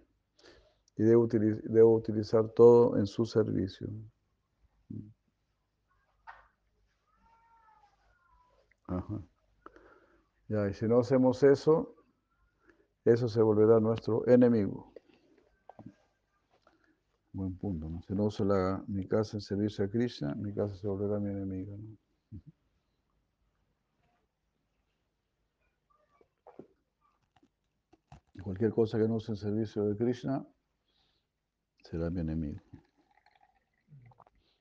y 0.96 1.04
debo, 1.04 1.94
utilizar 1.94 2.48
todo 2.50 2.96
en 2.96 3.06
su 3.06 3.25
servicio. 3.25 3.88
Ajá. 8.88 9.35
Ya, 10.48 10.68
y 10.68 10.74
si 10.74 10.86
no 10.86 11.00
hacemos 11.00 11.42
eso, 11.42 11.96
eso 13.04 13.28
se 13.28 13.42
volverá 13.42 13.80
nuestro 13.80 14.26
enemigo. 14.28 14.92
Buen 17.32 17.56
punto, 17.56 17.88
¿no? 17.88 18.00
Si 18.02 18.14
no 18.14 18.24
uso 18.24 18.44
la, 18.44 18.82
mi 18.86 19.06
casa 19.06 19.36
en 19.36 19.40
servicio 19.40 19.84
a 19.84 19.88
Krishna, 19.88 20.34
mi 20.36 20.54
casa 20.54 20.74
se 20.76 20.86
volverá 20.86 21.18
mi 21.18 21.30
enemigo. 21.30 21.78
Cualquier 28.42 28.70
cosa 28.70 28.98
que 28.98 29.08
no 29.08 29.16
use 29.16 29.32
en 29.32 29.36
servicio 29.36 29.84
de 29.84 29.96
Krishna 29.96 30.46
será 31.82 32.10
mi 32.10 32.20
enemigo. 32.20 32.60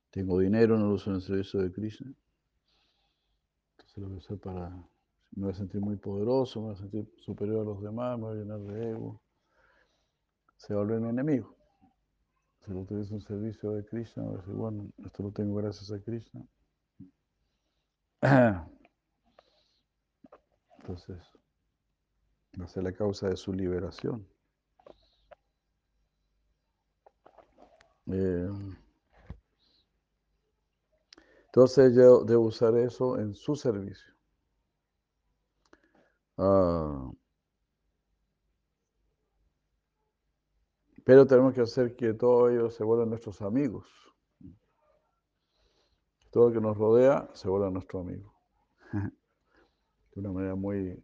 Tengo 0.10 0.40
dinero, 0.40 0.78
no 0.78 0.88
lo 0.88 0.94
uso 0.96 1.12
en 1.12 1.22
servicio 1.22 1.62
de 1.62 1.72
Krishna. 1.72 2.12
Entonces 3.72 3.98
lo 3.98 4.08
voy 4.08 4.18
a 4.18 4.20
hacer 4.20 4.40
para... 4.40 4.95
Me 5.36 5.44
voy 5.44 5.52
a 5.52 5.56
sentir 5.56 5.82
muy 5.82 5.98
poderoso, 5.98 6.60
me 6.62 6.68
voy 6.68 6.76
a 6.76 6.78
sentir 6.80 7.14
superior 7.18 7.62
a 7.62 7.66
los 7.66 7.82
demás, 7.82 8.18
me 8.18 8.26
voy 8.26 8.38
a 8.38 8.42
llenar 8.42 8.60
de 8.60 8.92
ego. 8.92 9.22
Se 10.58 10.74
volver 10.74 11.00
mi 11.02 11.10
enemigo. 11.10 11.56
Si 12.66 12.72
lo 12.72 12.80
utilizo 12.80 13.14
en 13.14 13.22
servicio 13.22 13.72
de 13.72 13.86
Krishna, 13.86 14.24
voy 14.24 14.36
a 14.36 14.38
decir, 14.38 14.54
bueno, 14.54 14.90
esto 15.06 15.24
lo 15.24 15.32
tengo 15.32 15.56
gracias 15.56 15.92
a 15.92 16.00
Krishna. 16.02 16.46
Entonces, 20.80 21.18
Va 22.60 22.66
a 22.66 22.68
ser 22.70 22.84
la 22.84 22.94
causa 22.94 23.28
de 23.28 23.36
su 23.36 23.52
liberación. 23.52 24.26
Eh, 28.08 28.50
entonces 31.48 31.94
yo 31.96 32.24
debo 32.24 32.46
usar 32.46 32.78
eso 32.78 33.20
en 33.20 33.36
su 33.36 33.56
servicio. 33.56 34.15
Ah, 36.38 37.12
pero 41.06 41.26
tenemos 41.28 41.54
que 41.54 41.62
hacer 41.62 41.96
que 41.96 42.14
todos 42.14 42.52
ellos 42.52 42.74
se 42.74 42.84
vuelvan 42.84 43.10
nuestros 43.10 43.42
amigos. 43.42 43.88
Todo 46.32 46.50
lo 46.50 46.54
que 46.54 46.62
nos 46.62 46.78
rodea 46.78 47.30
se 47.34 47.48
vuelva 47.48 47.70
nuestro 47.70 48.00
amigo. 48.00 48.34
De 48.92 50.22
una 50.22 50.32
manera 50.32 50.56
muy 50.56 51.00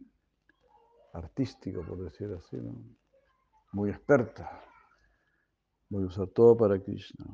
artística, 1.12 1.80
por 1.86 1.98
decir 1.98 2.32
así, 2.32 2.56
¿no? 2.56 2.82
muy 3.72 3.90
experta. 3.90 4.62
Voy 5.88 6.04
a 6.04 6.06
usar 6.06 6.28
todo 6.28 6.56
para 6.56 6.80
Krishna. 6.80 7.26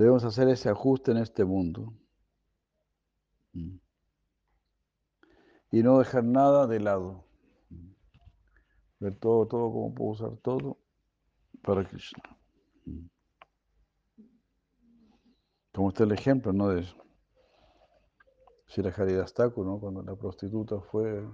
Debemos 0.00 0.24
hacer 0.24 0.48
ese 0.48 0.70
ajuste 0.70 1.10
en 1.10 1.18
este 1.18 1.44
mundo. 1.44 1.92
Y 5.70 5.82
no 5.82 5.98
dejar 5.98 6.24
nada 6.24 6.66
de 6.66 6.80
lado. 6.80 7.26
Ver 8.98 9.18
todo, 9.18 9.46
todo, 9.46 9.70
cómo 9.70 9.94
puedo 9.94 10.12
usar 10.12 10.38
todo 10.38 10.78
para 11.62 11.86
Krishna. 11.86 12.22
Como 15.74 15.90
está 15.90 16.04
el 16.04 16.12
ejemplo, 16.12 16.54
¿no? 16.54 16.68
De 16.68 16.86
Shira 18.68 18.94
Haridastaku, 18.96 19.62
¿no? 19.64 19.78
Cuando 19.80 20.02
la 20.02 20.16
prostituta 20.16 20.80
fue, 20.80 21.28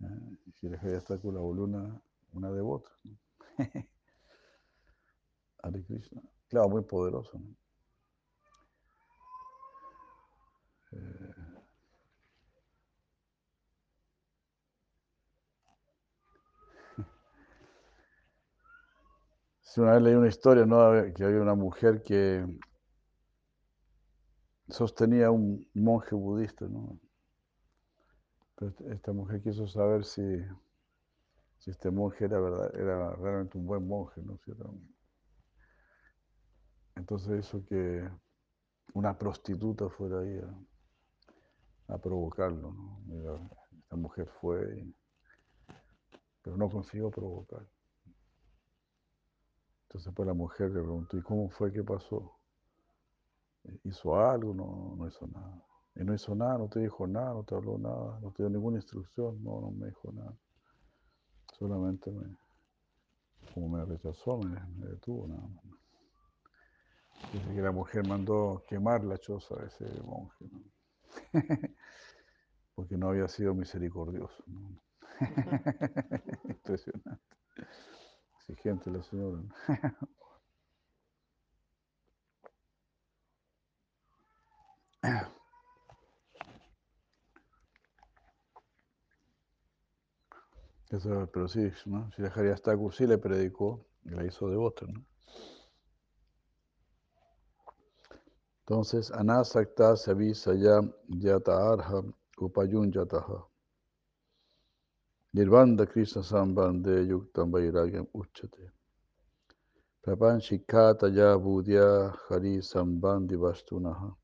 eh, 0.00 0.38
Shira 0.54 0.80
la 0.82 1.40
volvió 1.40 1.62
una, 1.62 2.02
una 2.32 2.50
devota. 2.50 2.90
¿no? 3.04 3.16
Hare 5.62 5.84
Krishna. 5.84 6.20
Claro, 6.54 6.68
muy 6.68 6.82
poderoso. 6.82 7.36
¿no? 7.36 7.56
Eh, 10.92 11.34
una 19.78 19.94
vez 19.94 20.02
leí 20.02 20.14
una 20.14 20.28
historia, 20.28 20.64
¿no? 20.64 20.92
Que 21.12 21.24
había 21.24 21.42
una 21.42 21.56
mujer 21.56 22.04
que 22.04 22.46
sostenía 24.68 25.32
un 25.32 25.66
monje 25.74 26.14
budista. 26.14 26.66
Pero 28.54 28.72
esta 28.92 29.12
mujer 29.12 29.42
quiso 29.42 29.66
saber 29.66 30.04
si, 30.04 30.22
este 31.66 31.90
monje 31.90 32.26
era, 32.26 32.38
verdad, 32.38 32.72
era 32.76 33.16
realmente 33.16 33.58
un 33.58 33.66
buen 33.66 33.88
monje, 33.88 34.22
¿no? 34.22 34.38
Si 34.44 34.52
era 34.52 34.70
Entonces 36.96 37.44
hizo 37.44 37.64
que 37.66 38.08
una 38.94 39.16
prostituta 39.18 39.88
fuera 39.88 40.20
ahí 40.20 40.40
a, 41.88 41.98
provocarlo, 41.98 42.72
¿no? 42.72 43.50
Esta 43.78 43.96
mujer 43.96 44.28
fue, 44.40 44.86
pero 46.42 46.56
no 46.56 46.68
consiguió 46.68 47.10
provocar. 47.10 47.66
Entonces 49.88 50.12
pues 50.14 50.26
la 50.26 50.34
mujer 50.34 50.70
le 50.70 50.80
preguntó, 50.80 51.16
¿y 51.16 51.22
cómo 51.22 51.48
fue? 51.50 51.72
¿Qué 51.72 51.82
pasó? 51.82 52.38
¿Hizo 53.84 54.16
algo? 54.16 54.54
No, 54.54 54.94
no 54.96 55.08
hizo 55.08 55.26
nada. 55.26 55.62
Y 55.96 56.04
no 56.04 56.14
hizo 56.14 56.34
nada, 56.34 56.58
no 56.58 56.68
te 56.68 56.80
dijo 56.80 57.06
nada, 57.06 57.32
no 57.32 57.44
te 57.44 57.54
habló 57.54 57.78
nada, 57.78 58.18
no 58.20 58.32
te 58.32 58.42
dio 58.42 58.50
ninguna 58.50 58.78
instrucción, 58.78 59.42
no, 59.44 59.60
no 59.60 59.70
me 59.70 59.86
dijo 59.86 60.10
nada. 60.12 60.36
Solamente 61.56 62.10
me, 62.10 62.36
como 63.52 63.68
me 63.68 63.84
rechazó, 63.84 64.38
me, 64.38 64.58
me 64.76 64.86
detuvo 64.86 65.28
nada 65.28 65.46
más. 65.46 65.83
Dice 67.32 67.54
que 67.54 67.62
la 67.62 67.72
mujer 67.72 68.04
mandó 68.06 68.62
quemar 68.68 69.04
la 69.04 69.18
choza 69.18 69.56
de 69.56 69.66
ese 69.66 69.84
monje, 70.02 70.46
¿no? 70.50 70.62
porque 72.74 72.96
no 72.96 73.08
había 73.08 73.28
sido 73.28 73.54
misericordioso. 73.54 74.44
¿no? 74.46 74.80
Impresionante. 76.48 77.36
Exigente 78.48 78.90
la 78.90 79.02
señora. 79.02 79.42
¿no? 79.42 79.48
Eso, 90.90 91.28
pero 91.32 91.48
sí, 91.48 91.72
¿no? 91.86 92.10
Si 92.12 92.22
dejaría 92.22 92.52
hasta 92.54 92.76
sí 92.92 93.06
le 93.06 93.18
predicó 93.18 93.84
y 94.04 94.10
la 94.10 94.24
hizo 94.24 94.48
devota, 94.48 94.86
¿no? 94.86 95.04
Entonces, 98.66 99.10
anasakta 99.10 99.96
savisaya 99.96 100.80
yata 101.08 101.52
arha 101.52 102.02
upayunjataha. 102.38 103.44
Nirvanda 105.34 105.86
Krishna 105.86 106.22
sambande 106.22 107.04
yuktam 107.06 107.50
vairagyam 107.50 108.06
uchate. 108.14 108.70
Prapanchikata 110.02 111.08
ya 111.08 111.38
budya 111.38 112.14
hari 112.28 112.62
sambandi 112.62 113.36
vastunaha. 113.36 114.16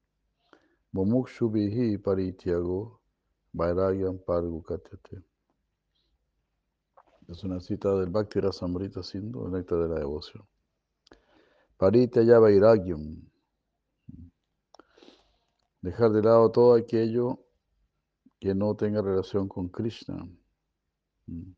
Mumukshu 0.95 1.49
vihi 1.49 1.99
parityago 1.99 3.01
vairagyam 3.53 4.19
pargukatyate. 4.25 5.23
Es 7.29 7.45
una 7.45 7.61
cita 7.61 7.95
del 7.95 8.09
Bhakti 8.11 8.41
Rasamrita 8.41 9.03
Sindhu, 9.03 9.55
el 9.55 9.65
de 9.65 9.77
la 9.89 9.99
devoción. 10.01 10.45
Paritya 11.77 12.41
vairagyam. 12.41 13.30
Dejar 15.83 16.11
de 16.11 16.23
lado 16.23 16.51
todo 16.53 16.75
aquello 16.75 17.41
que 18.39 18.55
no 18.55 18.75
tenga 18.75 19.01
relación 19.01 19.49
con 19.49 19.69
Krishna. 19.69 20.29
Mm. 21.27 21.53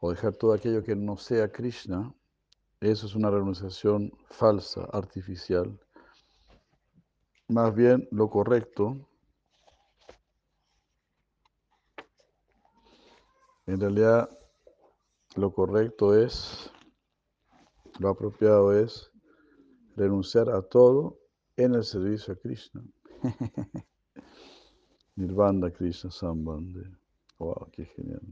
O 0.00 0.10
dejar 0.10 0.34
todo 0.36 0.52
aquello 0.52 0.82
que 0.82 0.94
no 0.94 1.16
sea 1.16 1.50
Krishna, 1.50 2.12
eso 2.80 3.06
es 3.06 3.14
una 3.14 3.30
renunciación 3.30 4.12
falsa, 4.30 4.84
artificial. 4.92 5.80
Más 7.48 7.74
bien 7.74 8.06
lo 8.10 8.28
correcto, 8.28 9.08
en 13.66 13.80
realidad 13.80 14.28
lo 15.36 15.52
correcto 15.52 16.14
es, 16.14 16.70
lo 17.98 18.10
apropiado 18.10 18.78
es 18.78 19.13
renunciar 19.96 20.50
a 20.50 20.62
todo 20.62 21.18
en 21.56 21.74
el 21.74 21.84
servicio 21.84 22.34
a 22.34 22.36
Krishna. 22.36 22.82
Nirvana 25.16 25.70
Krishna 25.70 26.10
Sambande. 26.10 26.90
Wow, 27.38 27.70
qué 27.72 27.84
genial. 27.84 28.22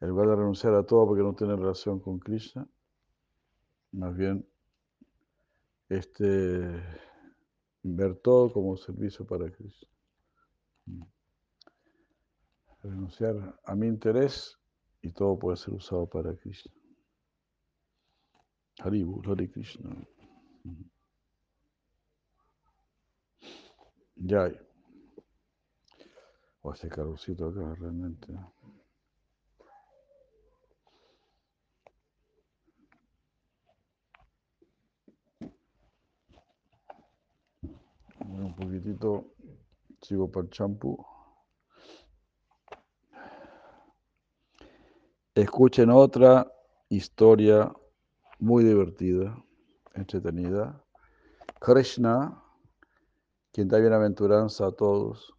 En 0.00 0.08
lugar 0.08 0.28
de 0.28 0.36
renunciar 0.36 0.74
a 0.74 0.82
todo 0.82 1.06
porque 1.08 1.22
no 1.22 1.34
tiene 1.34 1.54
relación 1.56 2.00
con 2.00 2.18
Krishna, 2.18 2.66
más 3.92 4.16
bien 4.16 4.46
este, 5.90 6.82
ver 7.82 8.16
todo 8.16 8.52
como 8.52 8.76
servicio 8.76 9.26
para 9.26 9.50
Krishna. 9.50 9.88
Renunciar 12.82 13.60
a 13.62 13.74
mi 13.74 13.88
interés 13.88 14.58
y 15.02 15.10
todo 15.10 15.38
puede 15.38 15.58
ser 15.58 15.74
usado 15.74 16.06
para 16.06 16.34
Krishna. 16.34 16.72
Haribu, 18.82 19.22
Hare 19.26 19.48
Krishna. 19.48 19.90
Ya 24.16 24.44
hay. 24.44 24.58
O 26.62 26.72
ese 26.72 26.88
calorcito 26.88 27.48
acá 27.48 27.74
realmente. 27.74 28.32
un 38.20 38.54
poquitito, 38.54 39.34
sigo 40.00 40.30
para 40.30 40.44
el 40.44 40.50
champú. 40.50 41.04
Escuchen 45.34 45.90
otra 45.90 46.50
historia 46.88 47.72
muy 48.40 48.64
divertida, 48.64 49.36
entretenida. 49.94 50.82
Krishna, 51.60 52.42
quien 53.52 53.68
da 53.68 53.78
bienaventuranza 53.78 54.66
a 54.66 54.72
todos, 54.72 55.34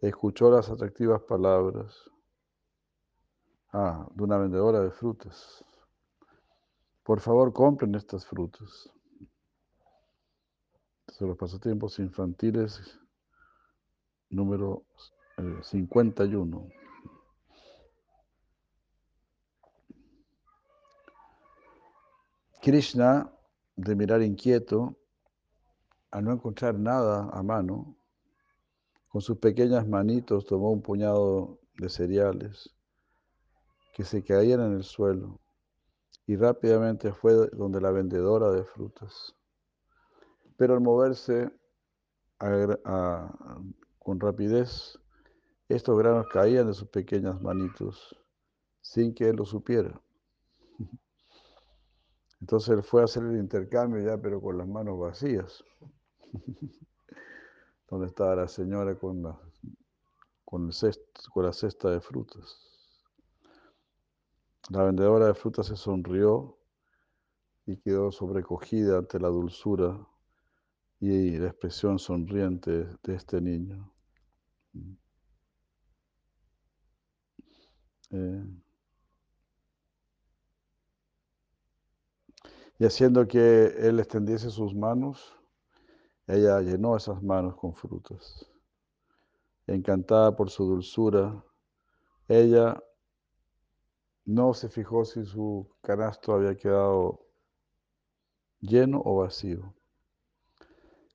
escuchó 0.00 0.50
las 0.50 0.68
atractivas 0.68 1.22
palabras 1.22 2.10
ah, 3.72 4.06
de 4.14 4.22
una 4.22 4.38
vendedora 4.38 4.80
de 4.80 4.90
frutas. 4.90 5.64
por 7.02 7.20
favor 7.20 7.52
compren 7.52 7.94
estas 7.94 8.24
frutas. 8.26 8.90
Son 11.08 11.28
los 11.28 11.36
pasatiempos 11.36 11.98
infantiles 11.98 13.00
número 14.28 14.84
51. 15.62 16.79
Krishna, 22.62 23.32
de 23.76 23.96
mirar 23.96 24.22
inquieto, 24.22 24.96
al 26.10 26.24
no 26.24 26.32
encontrar 26.32 26.78
nada 26.78 27.30
a 27.32 27.42
mano, 27.42 27.96
con 29.08 29.22
sus 29.22 29.38
pequeñas 29.38 29.88
manitos 29.88 30.44
tomó 30.44 30.70
un 30.70 30.82
puñado 30.82 31.58
de 31.78 31.88
cereales 31.88 32.74
que 33.94 34.04
se 34.04 34.22
caían 34.22 34.60
en 34.60 34.74
el 34.74 34.84
suelo 34.84 35.40
y 36.26 36.36
rápidamente 36.36 37.12
fue 37.12 37.48
donde 37.52 37.80
la 37.80 37.90
vendedora 37.90 38.50
de 38.52 38.62
frutas. 38.64 39.34
Pero 40.56 40.74
al 40.74 40.80
moverse 40.80 41.50
con 43.98 44.20
rapidez, 44.20 44.98
estos 45.68 45.98
granos 45.98 46.26
caían 46.32 46.66
de 46.66 46.74
sus 46.74 46.88
pequeñas 46.88 47.40
manitos 47.40 48.14
sin 48.80 49.14
que 49.14 49.30
él 49.30 49.36
lo 49.36 49.44
supiera. 49.44 50.00
Entonces 52.40 52.70
él 52.70 52.82
fue 52.82 53.02
a 53.02 53.04
hacer 53.04 53.22
el 53.24 53.36
intercambio 53.36 54.02
ya, 54.02 54.16
pero 54.20 54.40
con 54.40 54.56
las 54.56 54.66
manos 54.66 54.98
vacías. 54.98 55.62
Donde 57.88 58.06
estaba 58.06 58.36
la 58.36 58.48
señora 58.48 58.96
con 58.96 59.22
la, 59.22 59.38
cesta 61.52 61.90
de 61.90 62.00
frutas. 62.00 62.58
La 64.70 64.84
vendedora 64.84 65.26
de 65.26 65.34
frutas 65.34 65.66
se 65.66 65.76
sonrió 65.76 66.56
y 67.66 67.76
quedó 67.76 68.10
sobrecogida 68.12 68.98
ante 68.98 69.18
la 69.18 69.28
dulzura 69.28 70.06
y 71.00 71.36
la 71.36 71.48
expresión 71.48 71.98
sonriente 71.98 72.86
de 73.02 73.14
este 73.14 73.40
niño. 73.40 73.92
Eh, 78.10 78.44
y 82.80 82.86
haciendo 82.86 83.28
que 83.28 83.66
él 83.78 84.00
extendiese 84.00 84.48
sus 84.48 84.74
manos, 84.74 85.38
ella 86.26 86.62
llenó 86.62 86.96
esas 86.96 87.22
manos 87.22 87.54
con 87.56 87.74
frutas. 87.74 88.50
Encantada 89.66 90.34
por 90.34 90.48
su 90.48 90.64
dulzura, 90.64 91.44
ella 92.26 92.82
no 94.24 94.54
se 94.54 94.70
fijó 94.70 95.04
si 95.04 95.26
su 95.26 95.68
canasto 95.82 96.32
había 96.32 96.56
quedado 96.56 97.20
lleno 98.60 99.02
o 99.04 99.16
vacío. 99.16 99.74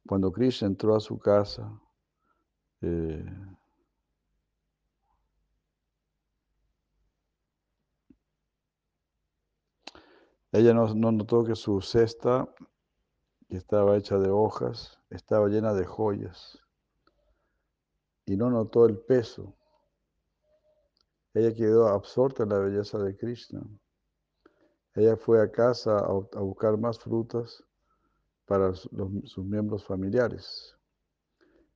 Cuando 0.06 0.32
Krishna 0.32 0.68
entró 0.68 0.96
a 0.96 1.00
su 1.00 1.18
casa, 1.18 1.82
eh, 2.82 3.26
ella 10.58 10.74
no, 10.74 10.94
notó 10.94 11.44
que 11.44 11.56
su 11.56 11.82
cesta, 11.82 12.48
que 13.50 13.58
estaba 13.58 13.98
hecha 13.98 14.18
de 14.18 14.30
hojas, 14.30 15.00
estaba 15.10 15.48
llena 15.48 15.74
de 15.74 15.86
joyas 15.86 16.60
y 18.26 18.36
no 18.38 18.50
notó 18.50 18.86
el 18.86 18.98
peso. 18.98 19.54
Ella 21.34 21.54
quedó 21.54 21.88
absorta 21.88 22.44
en 22.44 22.50
la 22.50 22.60
belleza 22.60 22.98
de 22.98 23.16
Krishna. 23.16 23.62
Ella 24.94 25.18
fue 25.18 25.42
a 25.42 25.52
casa 25.52 26.00
a, 26.00 26.40
buscar 26.40 26.78
más 26.78 27.00
frutas 27.00 27.64
para 28.46 28.74
sus 28.74 29.46
miembros 29.46 29.84
familiares. 29.84 30.78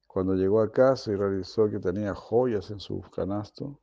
Cuando 0.07 0.33
llegó 0.35 0.61
a 0.61 0.71
casa 0.71 1.11
y 1.11 1.15
realizó 1.15 1.69
que 1.69 1.79
tenía 1.79 2.15
joyas 2.15 2.71
en 2.71 2.79
su 2.79 3.01
canasto, 3.01 3.79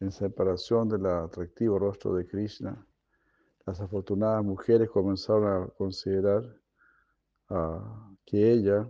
en 0.00 0.10
separación 0.10 0.88
del 0.88 1.06
atractivo 1.06 1.78
rostro 1.78 2.14
de 2.14 2.26
Krishna, 2.26 2.84
las 3.66 3.80
afortunadas 3.80 4.44
mujeres 4.44 4.88
comenzaron 4.88 5.64
a 5.64 5.68
considerar 5.70 6.44
ah, 7.50 8.14
que 8.24 8.52
ella 8.52 8.88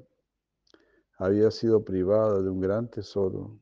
había 1.18 1.50
sido 1.50 1.82
privada 1.82 2.42
de 2.42 2.50
un 2.50 2.60
gran 2.60 2.90
tesoro. 2.90 3.58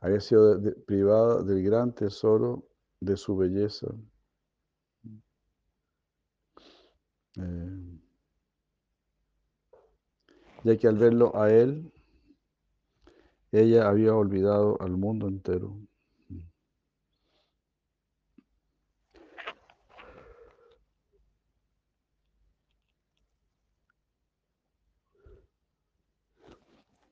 Había 0.00 0.20
sido 0.20 0.60
privada 0.86 1.42
del 1.42 1.62
gran 1.64 1.94
tesoro 1.94 2.62
de 3.00 3.16
su 3.16 3.36
belleza. 3.36 3.88
Eh, 7.36 7.98
ya 10.64 10.76
que 10.76 10.88
al 10.88 10.98
verlo 10.98 11.34
a 11.34 11.50
él, 11.50 11.90
ella 13.50 13.88
había 13.88 14.14
olvidado 14.14 14.76
al 14.82 14.96
mundo 14.96 15.26
entero. 15.26 15.87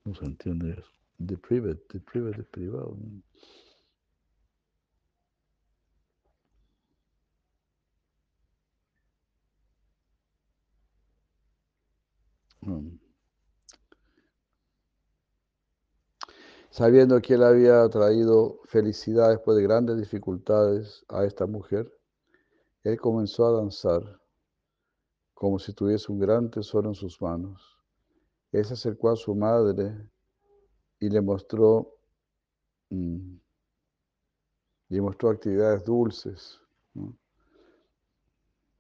No 0.07 0.14
se 0.14 0.25
entiende 0.25 0.71
eso. 0.71 0.92
Private, 1.19 1.83
de 1.92 2.01
private, 2.01 2.37
de 2.37 2.45
privado. 2.45 2.97
Sabiendo 16.71 17.21
que 17.21 17.35
él 17.35 17.42
había 17.42 17.88
traído 17.88 18.61
felicidad 18.66 19.31
después 19.31 19.57
de 19.57 19.64
grandes 19.64 19.97
dificultades 19.97 21.05
a 21.09 21.25
esta 21.25 21.47
mujer, 21.47 21.92
él 22.85 22.97
comenzó 23.01 23.47
a 23.47 23.53
danzar 23.53 24.21
como 25.35 25.59
si 25.59 25.73
tuviese 25.73 26.12
un 26.12 26.21
gran 26.21 26.49
tesoro 26.49 26.90
en 26.90 26.95
sus 26.95 27.21
manos. 27.21 27.76
Él 28.57 28.64
se 28.64 28.73
acercó 28.73 29.11
a 29.11 29.16
su 29.16 29.35
madre 29.35 29.95
y 30.99 31.11
le 31.11 31.21
mostró, 31.21 31.99
mm, 32.88 33.37
y 34.88 35.01
mostró 35.03 35.29
actividades 35.29 35.85
dulces. 35.85 36.59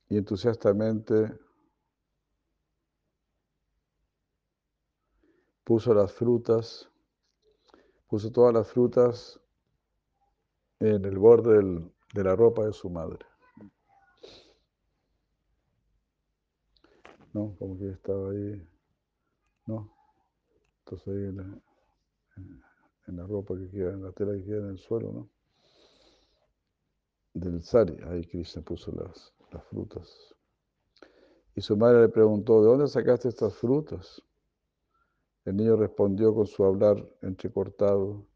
Y 0.08 0.16
entusiastamente 0.16 1.38
puso 5.62 5.92
las 5.92 6.10
frutas, 6.10 6.88
puso 8.06 8.32
todas 8.32 8.54
las 8.54 8.66
frutas 8.72 9.38
en 10.80 11.04
el 11.04 11.18
borde 11.18 11.92
de 12.14 12.24
la 12.24 12.34
ropa 12.34 12.64
de 12.64 12.72
su 12.72 12.88
madre. 12.88 13.26
¿No? 17.34 17.54
Como 17.58 17.76
que 17.76 17.90
estaba 17.90 18.30
ahí. 18.30 18.75
¿No? 19.66 19.90
Entonces 20.84 21.08
ahí 21.08 21.24
en 21.24 21.36
la, 21.36 21.58
en 23.06 23.16
la 23.16 23.26
ropa 23.26 23.54
que 23.56 23.68
queda, 23.70 23.92
en 23.92 24.02
la 24.02 24.12
tela 24.12 24.32
que 24.32 24.44
queda 24.44 24.58
en 24.58 24.70
el 24.70 24.78
suelo, 24.78 25.12
¿no? 25.12 25.28
Del 27.34 27.62
sari, 27.62 27.96
ahí 28.08 28.24
Krishna 28.24 28.62
puso 28.62 28.92
las, 28.92 29.32
las 29.50 29.64
frutas. 29.64 30.34
Y 31.54 31.60
su 31.60 31.76
madre 31.76 32.02
le 32.02 32.08
preguntó, 32.08 32.62
¿de 32.62 32.68
dónde 32.68 32.86
sacaste 32.86 33.28
estas 33.28 33.54
frutas? 33.54 34.22
El 35.44 35.56
niño 35.56 35.76
respondió 35.76 36.34
con 36.34 36.46
su 36.46 36.64
hablar 36.64 36.96
entrecortado. 37.22 38.26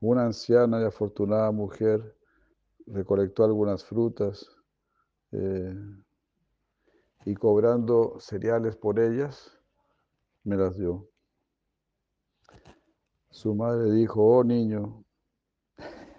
Una 0.00 0.26
anciana 0.26 0.80
y 0.80 0.84
afortunada 0.84 1.50
mujer 1.50 2.16
recolectó 2.86 3.44
algunas 3.44 3.84
frutas 3.84 4.48
eh, 5.32 5.74
y 7.24 7.34
cobrando 7.34 8.16
cereales 8.20 8.76
por 8.76 9.00
ellas, 9.00 9.53
me 10.44 10.56
las 10.56 10.76
dio. 10.78 11.08
Su 13.30 13.54
madre 13.54 13.90
dijo, 13.90 14.22
oh 14.22 14.44
niño, 14.44 15.04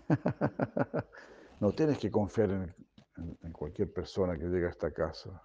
no 1.60 1.72
tienes 1.72 1.98
que 1.98 2.12
confiar 2.12 2.52
en, 2.52 3.52
cualquier 3.54 3.92
persona 3.94 4.38
que 4.38 4.46
llegue 4.46 4.66
a 4.66 4.72
esta 4.72 4.92
casa. 4.92 5.42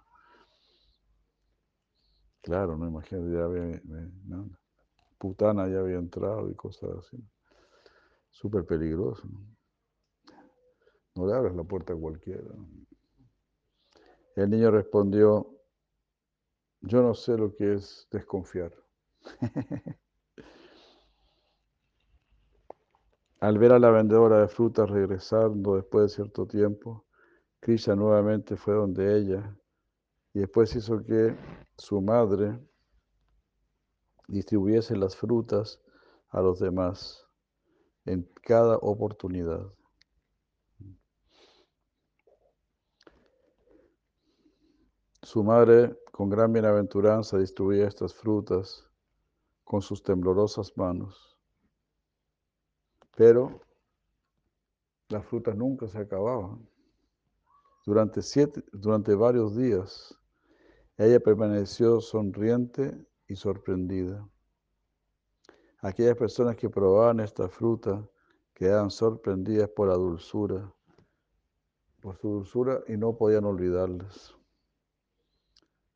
Claro, 2.41 2.75
no 2.75 2.87
imagínate, 2.87 3.31
ya 3.31 3.45
había, 3.45 3.81
putana 5.17 5.67
ya 5.69 5.79
había 5.79 5.97
entrado 5.97 6.49
y 6.49 6.55
cosas 6.55 6.89
así. 6.97 7.17
Súper 8.31 8.65
peligroso. 8.65 9.27
¿no? 11.15 11.27
le 11.27 11.33
abres 11.33 11.55
la 11.55 11.63
puerta 11.63 11.93
a 11.93 11.95
cualquiera. 11.95 12.43
El 14.35 14.49
niño 14.49 14.71
respondió, 14.71 15.60
yo 16.81 17.01
no 17.01 17.13
sé 17.13 17.37
lo 17.37 17.55
que 17.55 17.73
es 17.75 18.07
desconfiar. 18.11 18.73
Al 23.39 23.57
ver 23.57 23.71
a 23.71 23.79
la 23.79 23.89
vendedora 23.89 24.39
de 24.41 24.47
frutas 24.47 24.89
regresando 24.89 25.75
después 25.75 26.03
de 26.03 26.09
cierto 26.09 26.45
tiempo, 26.45 27.05
Krishna 27.59 27.95
nuevamente 27.95 28.55
fue 28.55 28.75
donde 28.75 29.17
ella 29.17 29.57
y 30.33 30.39
después 30.39 30.75
hizo 30.75 31.03
que 31.03 31.35
su 31.77 32.01
madre 32.01 32.59
distribuyese 34.27 34.95
las 34.95 35.15
frutas 35.15 35.81
a 36.29 36.41
los 36.41 36.59
demás 36.59 37.27
en 38.05 38.29
cada 38.43 38.77
oportunidad. 38.77 39.71
Su 45.21 45.43
madre, 45.43 45.97
con 46.21 46.29
gran 46.29 46.53
bienaventuranza, 46.53 47.39
distribuía 47.39 47.87
estas 47.87 48.13
frutas 48.13 48.87
con 49.63 49.81
sus 49.81 50.03
temblorosas 50.03 50.71
manos. 50.77 51.35
Pero 53.17 53.59
las 55.09 55.25
frutas 55.25 55.55
nunca 55.55 55.87
se 55.87 55.97
acababan. 55.97 56.69
Durante, 57.87 58.21
siete, 58.21 58.63
durante 58.71 59.15
varios 59.15 59.55
días, 59.55 60.15
ella 60.95 61.19
permaneció 61.19 61.99
sonriente 61.99 63.03
y 63.27 63.35
sorprendida. 63.35 64.23
Aquellas 65.79 66.17
personas 66.17 66.55
que 66.55 66.69
probaban 66.69 67.19
esta 67.19 67.49
fruta 67.49 68.07
quedaban 68.53 68.91
sorprendidas 68.91 69.69
por 69.69 69.87
la 69.87 69.95
dulzura, 69.95 70.71
por 71.99 72.15
su 72.17 72.29
dulzura 72.29 72.83
y 72.87 72.95
no 72.95 73.17
podían 73.17 73.45
olvidarlas. 73.45 74.39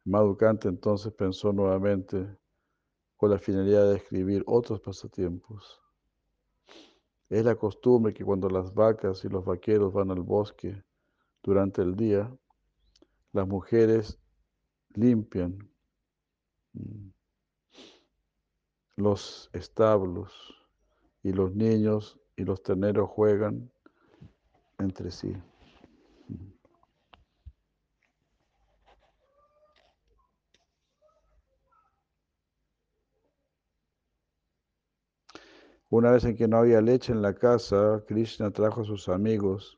Madhukanta 0.06 0.70
entonces 0.70 1.12
pensó 1.14 1.52
nuevamente 1.52 2.38
con 3.18 3.32
la 3.32 3.40
finalidad 3.40 3.90
de 3.90 3.98
escribir 3.98 4.44
otros 4.46 4.80
pasatiempos. 4.80 5.82
Es 7.28 7.44
la 7.44 7.56
costumbre 7.56 8.14
que 8.14 8.24
cuando 8.24 8.48
las 8.48 8.72
vacas 8.74 9.26
y 9.26 9.30
los 9.30 9.44
vaqueros 9.44 9.92
van 9.92 10.12
al 10.12 10.22
bosque 10.22 10.84
durante 11.42 11.82
el 11.82 11.96
día, 11.96 12.32
las 13.34 13.48
mujeres 13.48 14.20
limpian 14.94 15.58
mm, 16.74 17.10
los 18.98 19.50
establos 19.54 20.54
y 21.24 21.34
los 21.34 21.56
niños 21.56 22.20
y 22.36 22.44
los 22.44 22.62
terneros 22.62 23.10
juegan 23.10 23.72
entre 24.78 25.10
sí. 25.10 25.36
Una 35.96 36.12
vez 36.12 36.26
en 36.26 36.36
que 36.36 36.50
no 36.50 36.58
había 36.58 36.82
leche 36.82 37.14
en 37.14 37.22
la 37.22 37.34
casa, 37.34 38.04
Krishna 38.06 38.52
trajo 38.52 38.82
a 38.82 38.84
sus 38.84 39.08
amigos 39.08 39.78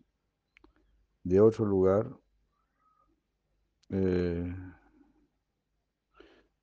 de 1.22 1.40
otro 1.40 1.64
lugar, 1.64 2.10
eh, 3.92 4.52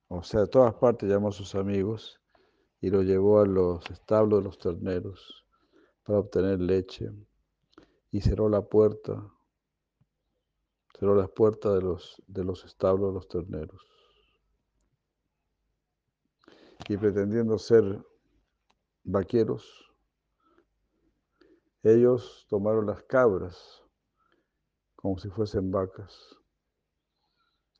o 0.09 0.21
sea, 0.23 0.41
de 0.41 0.47
todas 0.47 0.73
partes 0.73 1.07
llamó 1.07 1.29
a 1.29 1.31
sus 1.31 1.55
amigos 1.55 2.19
y 2.81 2.89
lo 2.89 3.01
llevó 3.01 3.39
a 3.39 3.45
los 3.45 3.89
establos 3.89 4.39
de 4.39 4.43
los 4.43 4.57
terneros 4.57 5.45
para 6.03 6.19
obtener 6.19 6.59
leche 6.59 7.13
y 8.11 8.19
cerró 8.19 8.49
la 8.49 8.61
puerta, 8.61 9.25
cerró 10.99 11.15
las 11.15 11.29
puertas 11.29 11.75
de 11.75 11.81
los, 11.81 12.21
de 12.27 12.43
los 12.43 12.65
establos 12.65 13.07
de 13.07 13.13
los 13.13 13.27
terneros. 13.29 13.81
Y 16.89 16.97
pretendiendo 16.97 17.57
ser 17.57 18.03
vaqueros, 19.05 19.85
ellos 21.83 22.45
tomaron 22.49 22.87
las 22.87 23.03
cabras 23.03 23.83
como 24.95 25.19
si 25.19 25.29
fuesen 25.29 25.69
vacas. 25.69 26.35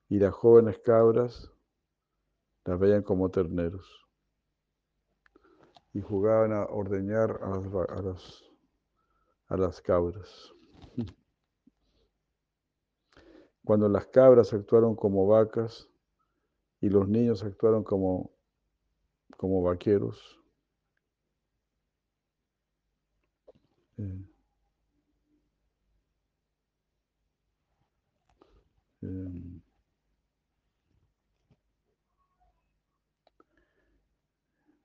Y 0.07 0.19
las 0.19 0.31
jóvenes 0.31 0.77
cabras 0.77 1.51
las 2.65 2.79
veían 2.79 3.01
como 3.01 3.31
terneros. 3.31 4.07
Y 5.93 6.01
jugaban 6.01 6.53
a 6.53 6.65
ordeñar 6.65 7.39
a 7.41 8.01
las, 8.01 8.43
a 9.47 9.57
las, 9.57 9.81
cabras. 9.81 10.53
Cuando 13.65 13.89
las 13.89 14.05
cabras 14.05 14.53
actuaron 14.53 14.95
como 14.95 15.25
vacas 15.25 15.89
y 16.79 16.89
los 16.89 17.07
niños 17.07 17.43
actuaron 17.43 17.83
como, 17.83 18.29
como 19.35 19.63
vaqueros, 19.63 20.45
Eh, 23.47 23.85
em, 23.85 23.85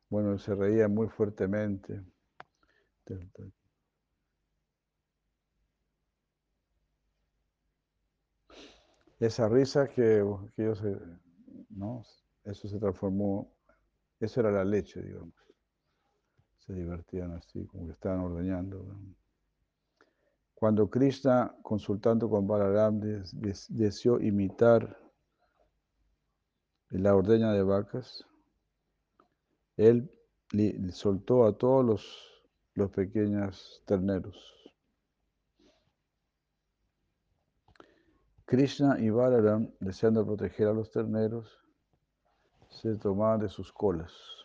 bueno, 0.08 0.38
se 0.38 0.54
reía 0.54 0.88
muy 0.88 1.08
fuertemente. 1.08 2.02
Esa 9.18 9.48
risa 9.48 9.88
que, 9.88 10.24
que 10.56 10.62
ellos, 10.62 10.82
¿no? 11.70 12.02
Eso 12.44 12.68
se 12.68 12.78
transformó, 12.78 13.52
eso 14.20 14.40
era 14.40 14.50
la 14.50 14.64
leche, 14.64 15.02
digamos 15.02 15.49
se 16.70 16.76
divertían 16.76 17.32
así, 17.32 17.66
como 17.66 17.86
que 17.86 17.92
estaban 17.92 18.20
ordeñando. 18.20 18.86
Cuando 20.54 20.88
Krishna, 20.88 21.54
consultando 21.62 22.30
con 22.30 22.46
Balaram, 22.46 23.00
deseó 23.00 24.20
imitar 24.20 24.96
la 26.90 27.14
ordeña 27.14 27.52
de 27.52 27.62
vacas, 27.62 28.24
él 29.76 30.10
soltó 30.92 31.46
a 31.46 31.56
todos 31.56 31.84
los, 31.84 32.42
los 32.74 32.90
pequeños 32.90 33.82
terneros. 33.86 34.36
Krishna 38.44 38.98
y 39.00 39.10
Balaram, 39.10 39.70
deseando 39.80 40.24
proteger 40.26 40.68
a 40.68 40.72
los 40.72 40.90
terneros, 40.90 41.58
se 42.68 42.96
tomaban 42.96 43.40
de 43.40 43.48
sus 43.48 43.72
colas 43.72 44.39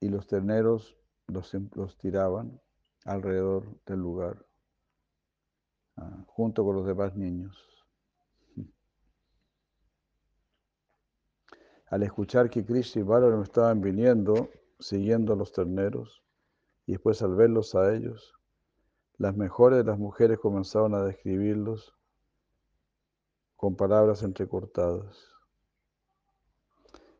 y 0.00 0.08
los 0.08 0.26
terneros 0.26 0.96
los, 1.30 1.54
em, 1.54 1.68
los 1.74 1.96
tiraban 1.98 2.60
alrededor 3.04 3.66
del 3.86 4.00
lugar, 4.00 4.44
ah, 5.96 6.24
junto 6.26 6.64
con 6.64 6.76
los 6.76 6.86
demás 6.86 7.14
niños. 7.16 7.68
Al 11.86 12.02
escuchar 12.02 12.50
que 12.50 12.64
Krishna 12.64 13.00
y 13.00 13.04
Balaram 13.04 13.42
estaban 13.42 13.80
viniendo, 13.80 14.50
siguiendo 14.78 15.32
a 15.32 15.36
los 15.36 15.52
terneros, 15.52 16.22
y 16.86 16.92
después 16.92 17.22
al 17.22 17.34
verlos 17.36 17.74
a 17.74 17.94
ellos, 17.94 18.34
las 19.18 19.36
mejores 19.36 19.78
de 19.78 19.84
las 19.84 19.98
mujeres 19.98 20.38
comenzaron 20.38 20.94
a 20.94 21.04
describirlos 21.04 21.94
con 23.54 23.76
palabras 23.76 24.22
entrecortadas. 24.22 25.28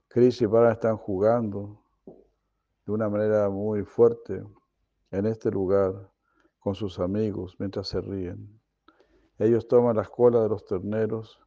Krishna 0.09 0.47
y 0.47 0.49
Balaram 0.49 0.73
están 0.73 0.97
jugando, 0.97 1.80
de 2.91 2.95
una 2.95 3.09
manera 3.09 3.49
muy 3.49 3.85
fuerte 3.85 4.43
en 5.13 5.27
este 5.27 5.49
lugar 5.49 6.11
con 6.59 6.75
sus 6.75 6.99
amigos 6.99 7.55
mientras 7.61 7.87
se 7.87 8.01
ríen. 8.01 8.61
Ellos 9.39 9.69
toman 9.69 9.95
las 9.95 10.11
colas 10.11 10.43
de 10.43 10.49
los 10.49 10.65
terneros 10.65 11.41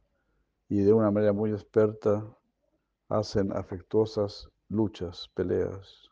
y 0.70 0.80
de 0.80 0.94
una 0.94 1.10
manera 1.10 1.34
muy 1.34 1.50
experta 1.50 2.26
hacen 3.10 3.52
afectuosas 3.52 4.48
luchas, 4.70 5.30
peleas. 5.34 6.10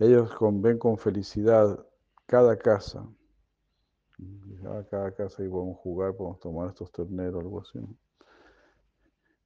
Ellos 0.00 0.34
ven 0.40 0.78
con 0.78 0.98
felicidad 0.98 1.86
cada 2.26 2.58
casa. 2.58 3.06
Ah, 4.66 4.82
cada 4.90 5.12
casa 5.14 5.44
y 5.44 5.48
podemos 5.48 5.78
jugar, 5.78 6.16
podemos 6.16 6.40
tomar 6.40 6.68
estos 6.70 6.90
terneros, 6.90 7.40
algo 7.40 7.60
así. 7.60 7.78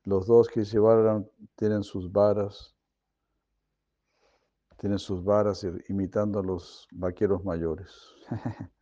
Los 0.08 0.26
dos 0.26 0.48
que 0.48 0.64
llevaron 0.64 1.30
tienen 1.54 1.82
sus 1.82 2.10
varas, 2.10 2.74
tienen 4.78 4.98
sus 4.98 5.22
varas 5.22 5.66
imitando 5.90 6.38
a 6.38 6.42
los 6.42 6.88
vaqueros 6.92 7.44
mayores. 7.44 7.92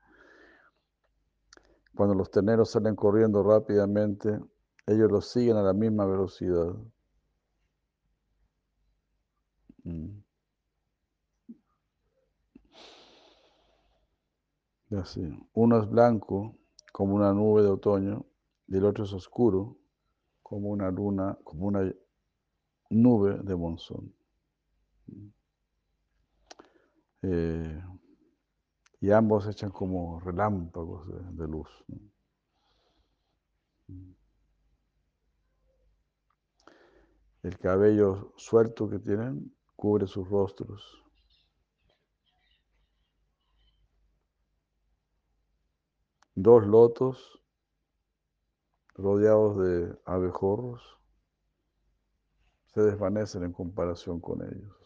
Cuando 1.96 2.14
los 2.14 2.30
terneros 2.30 2.70
salen 2.70 2.94
corriendo 2.94 3.42
rápidamente, 3.42 4.38
ellos 4.86 5.10
los 5.10 5.26
siguen 5.26 5.56
a 5.56 5.62
la 5.62 5.72
misma 5.72 6.06
velocidad. 6.06 6.76
Mm. 9.82 10.22
Así. 14.96 15.28
Uno 15.54 15.82
es 15.82 15.90
blanco, 15.90 16.54
como 16.92 17.16
una 17.16 17.32
nube 17.32 17.62
de 17.62 17.70
otoño, 17.70 18.24
y 18.68 18.76
el 18.76 18.84
otro 18.84 19.02
es 19.02 19.12
oscuro, 19.12 19.76
como 20.48 20.68
una 20.68 20.92
luna, 20.92 21.36
como 21.42 21.66
una 21.66 21.92
nube 22.90 23.36
de 23.42 23.56
monzón. 23.56 24.14
Eh, 27.22 27.82
y 29.00 29.10
ambos 29.10 29.48
echan 29.48 29.72
como 29.72 30.20
relámpagos 30.20 31.08
de, 31.36 31.48
luz. 31.48 31.68
El 37.42 37.58
cabello 37.58 38.32
suelto 38.36 38.88
que 38.88 39.00
tienen 39.00 39.52
cubre 39.74 40.06
sus 40.06 40.28
rostros. 40.28 41.02
Dos 46.36 46.64
lotos 46.68 47.42
rodeados 48.96 49.58
de 49.58 49.98
abejorros 50.04 50.98
se 52.66 52.82
desvanecen 52.82 53.44
en 53.44 53.52
comparación 53.52 54.20
con 54.20 54.42
ellos. 54.42 54.76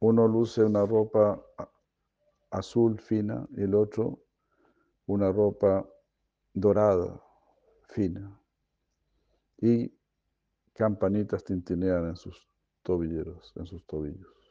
Uno 0.00 0.26
luce 0.26 0.64
una 0.64 0.84
ropa 0.84 1.40
azul 2.50 2.98
fina 2.98 3.46
y 3.56 3.62
el 3.62 3.74
otro 3.74 4.18
una 5.06 5.30
ropa 5.30 5.88
dorada 6.52 7.22
fina. 7.88 8.38
Y 9.58 9.92
campanitas 10.74 11.44
tintinean 11.44 12.08
en 12.08 12.16
sus 12.16 12.48
tobilleros, 12.82 13.52
en 13.56 13.66
sus 13.66 13.84
tobillos. 13.86 14.41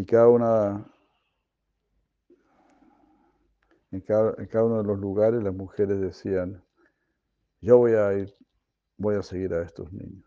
Y 0.00 0.06
cada 0.06 0.28
una, 0.28 0.90
en 3.90 4.00
cada, 4.00 4.34
en 4.38 4.46
cada 4.46 4.64
uno 4.64 4.78
de 4.78 4.84
los 4.84 4.98
lugares 4.98 5.42
las 5.42 5.52
mujeres 5.52 6.00
decían, 6.00 6.64
yo 7.60 7.76
voy 7.76 7.92
a 7.92 8.14
ir, 8.14 8.34
voy 8.96 9.16
a 9.16 9.22
seguir 9.22 9.52
a 9.52 9.62
estos 9.62 9.92
niños. 9.92 10.24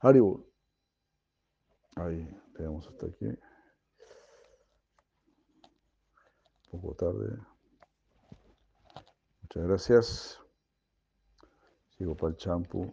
Hollywood. 0.00 0.44
Ahí, 1.96 2.32
tenemos 2.54 2.86
hasta 2.86 3.06
aquí. 3.06 3.26
Un 6.70 6.80
poco 6.80 6.94
tarde. 6.94 7.36
Muchas 9.42 9.66
gracias. 9.66 10.40
Sigo 11.98 12.16
para 12.16 12.30
el 12.30 12.36
champú. 12.36 12.88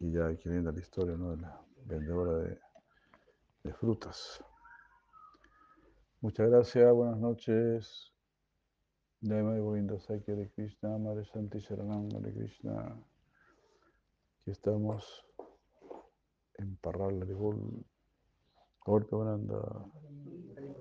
Y 0.00 0.12
ya, 0.12 0.34
qué 0.38 0.48
linda 0.48 0.72
la 0.72 0.80
historia, 0.80 1.14
¿no? 1.14 1.32
De 1.32 1.42
la 1.42 1.60
vendedora 1.84 2.38
de, 2.38 2.67
de 3.68 3.74
frutas. 3.74 4.42
Muchas 6.22 6.48
gracias, 6.48 6.90
buenas 6.94 7.18
noches. 7.18 8.14
Dema 9.20 9.58
Govinda 9.58 9.98
Sakya 9.98 10.36
de 10.36 10.50
Krishna, 10.50 10.96
Madre 10.96 11.26
Santi 11.26 11.58
Sharanam 11.58 12.08
de 12.08 12.32
Krishna. 12.32 12.96
Aquí 14.40 14.50
estamos 14.50 15.26
en 16.54 16.76
Parral 16.76 17.26
Gol, 17.34 17.84
Gorka. 18.86 19.16